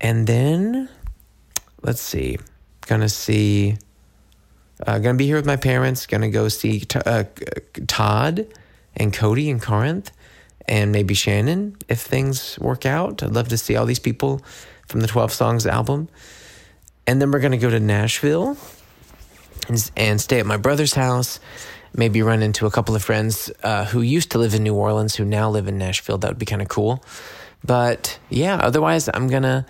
And 0.00 0.26
then, 0.26 0.88
let's 1.82 2.00
see, 2.00 2.38
going 2.86 3.00
to 3.00 3.08
see, 3.08 3.76
uh, 4.86 4.98
to 5.16 5.18
be 5.18 5.26
here 5.26 5.36
with 5.36 5.46
my 5.46 5.56
parents, 5.56 6.06
to 6.22 6.28
go 6.28 6.48
see 6.48 6.80
t- 6.80 7.00
uh, 7.04 7.24
Todd 7.86 8.46
and 8.96 9.12
Cody 9.12 9.48
in 9.48 9.60
Corinth 9.60 10.12
and 10.66 10.92
maybe 10.92 11.14
Shannon 11.14 11.76
if 11.88 12.00
things 12.00 12.58
work 12.60 12.86
out. 12.86 13.22
I'd 13.22 13.32
love 13.32 13.48
to 13.48 13.58
see 13.58 13.76
all 13.76 13.86
these 13.86 13.98
people 13.98 14.40
from 14.88 15.00
the 15.00 15.06
12 15.06 15.32
Songs 15.32 15.66
album. 15.66 16.08
And 17.06 17.20
then 17.20 17.30
we're 17.30 17.40
to 17.52 17.58
go 17.58 17.70
to 17.70 17.80
Nashville 17.80 18.56
and, 19.68 19.90
and 19.96 20.20
stay 20.20 20.38
at 20.38 20.46
my 20.46 20.56
brother's 20.56 20.94
house 20.94 21.40
maybe 21.94 22.22
run 22.22 22.42
into 22.42 22.66
a 22.66 22.70
couple 22.70 22.94
of 22.94 23.02
friends 23.02 23.50
uh, 23.62 23.84
who 23.86 24.00
used 24.00 24.30
to 24.32 24.38
live 24.38 24.54
in 24.54 24.62
New 24.62 24.74
Orleans 24.74 25.14
who 25.16 25.24
now 25.24 25.50
live 25.50 25.68
in 25.68 25.78
Nashville. 25.78 26.18
That 26.18 26.30
would 26.30 26.38
be 26.38 26.46
kind 26.46 26.62
of 26.62 26.68
cool. 26.68 27.04
But 27.64 28.18
yeah, 28.28 28.56
otherwise, 28.56 29.08
I'm 29.12 29.28
to 29.42 29.66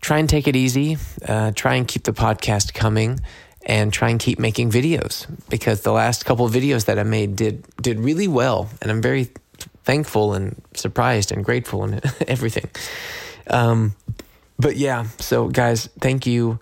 try 0.00 0.18
and 0.18 0.28
take 0.28 0.48
it 0.48 0.56
easy, 0.56 0.96
uh, 1.26 1.52
try 1.52 1.74
and 1.74 1.86
keep 1.86 2.04
the 2.04 2.12
podcast 2.12 2.74
coming. 2.74 3.20
And 3.66 3.94
try 3.94 4.10
and 4.10 4.20
keep 4.20 4.38
making 4.38 4.70
videos 4.70 5.26
because 5.48 5.80
the 5.80 5.92
last 5.92 6.26
couple 6.26 6.44
of 6.44 6.52
videos 6.52 6.84
that 6.84 6.98
I 6.98 7.02
made 7.02 7.34
did 7.34 7.64
did 7.80 7.98
really 7.98 8.28
well, 8.28 8.68
and 8.82 8.90
I'm 8.90 9.00
very 9.00 9.30
thankful 9.84 10.34
and 10.34 10.60
surprised 10.74 11.32
and 11.32 11.42
grateful 11.42 11.84
and 11.84 12.04
everything. 12.28 12.68
Um, 13.46 13.94
but 14.58 14.76
yeah, 14.76 15.06
so 15.18 15.48
guys, 15.48 15.88
thank 16.00 16.26
you 16.26 16.58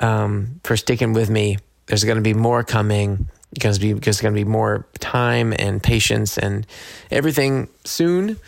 um, 0.00 0.60
for 0.64 0.76
sticking 0.76 1.12
with 1.12 1.30
me. 1.30 1.58
There's 1.86 2.04
going 2.04 2.16
to 2.16 2.22
be 2.22 2.34
more 2.34 2.62
coming 2.64 3.28
because 3.52 3.78
there's 3.78 4.20
going 4.20 4.34
to 4.34 4.38
be 4.38 4.44
more 4.44 4.86
time 5.00 5.54
and 5.58 5.82
patience 5.82 6.38
and 6.38 6.66
everything 7.10 7.68
soon. 7.84 8.38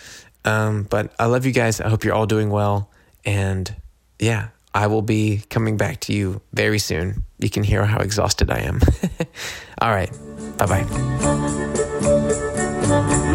Um, 0.44 0.84
but 0.84 1.12
I 1.18 1.26
love 1.26 1.46
you 1.46 1.52
guys. 1.52 1.80
I 1.80 1.88
hope 1.88 2.04
you're 2.04 2.14
all 2.14 2.26
doing 2.26 2.50
well. 2.50 2.90
And 3.24 3.74
yeah, 4.18 4.48
I 4.74 4.86
will 4.86 5.02
be 5.02 5.42
coming 5.50 5.76
back 5.76 6.00
to 6.00 6.12
you 6.12 6.40
very 6.52 6.78
soon. 6.78 7.24
You 7.38 7.50
can 7.50 7.64
hear 7.64 7.84
how 7.84 7.98
exhausted 7.98 8.50
I 8.50 8.60
am. 8.60 8.80
all 9.80 9.90
right. 9.90 10.10
Bye 10.58 10.66
bye. 10.66 10.82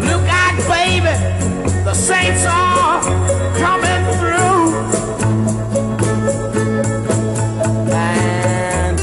Look 0.00 0.26
out, 0.28 0.56
baby. 0.68 1.14
The 1.84 1.94
saints 1.94 2.44
are 2.48 3.02
coming 3.58 4.02
through. 4.18 4.56
And 7.92 8.98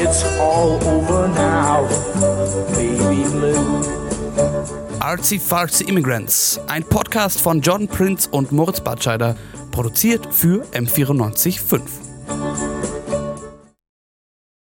it's 0.00 0.24
all 0.38 0.82
over 0.84 1.28
now. 1.28 1.88
Artsy 5.00 5.38
Fartsy 5.38 5.86
Immigrants, 5.88 6.58
ein 6.66 6.82
Podcast 6.82 7.40
von 7.40 7.60
John 7.60 7.86
Prince 7.86 8.26
und 8.26 8.52
Moritz 8.52 8.80
Batscheider, 8.80 9.36
Produziert 9.74 10.32
für 10.32 10.62
M945. 10.72 12.63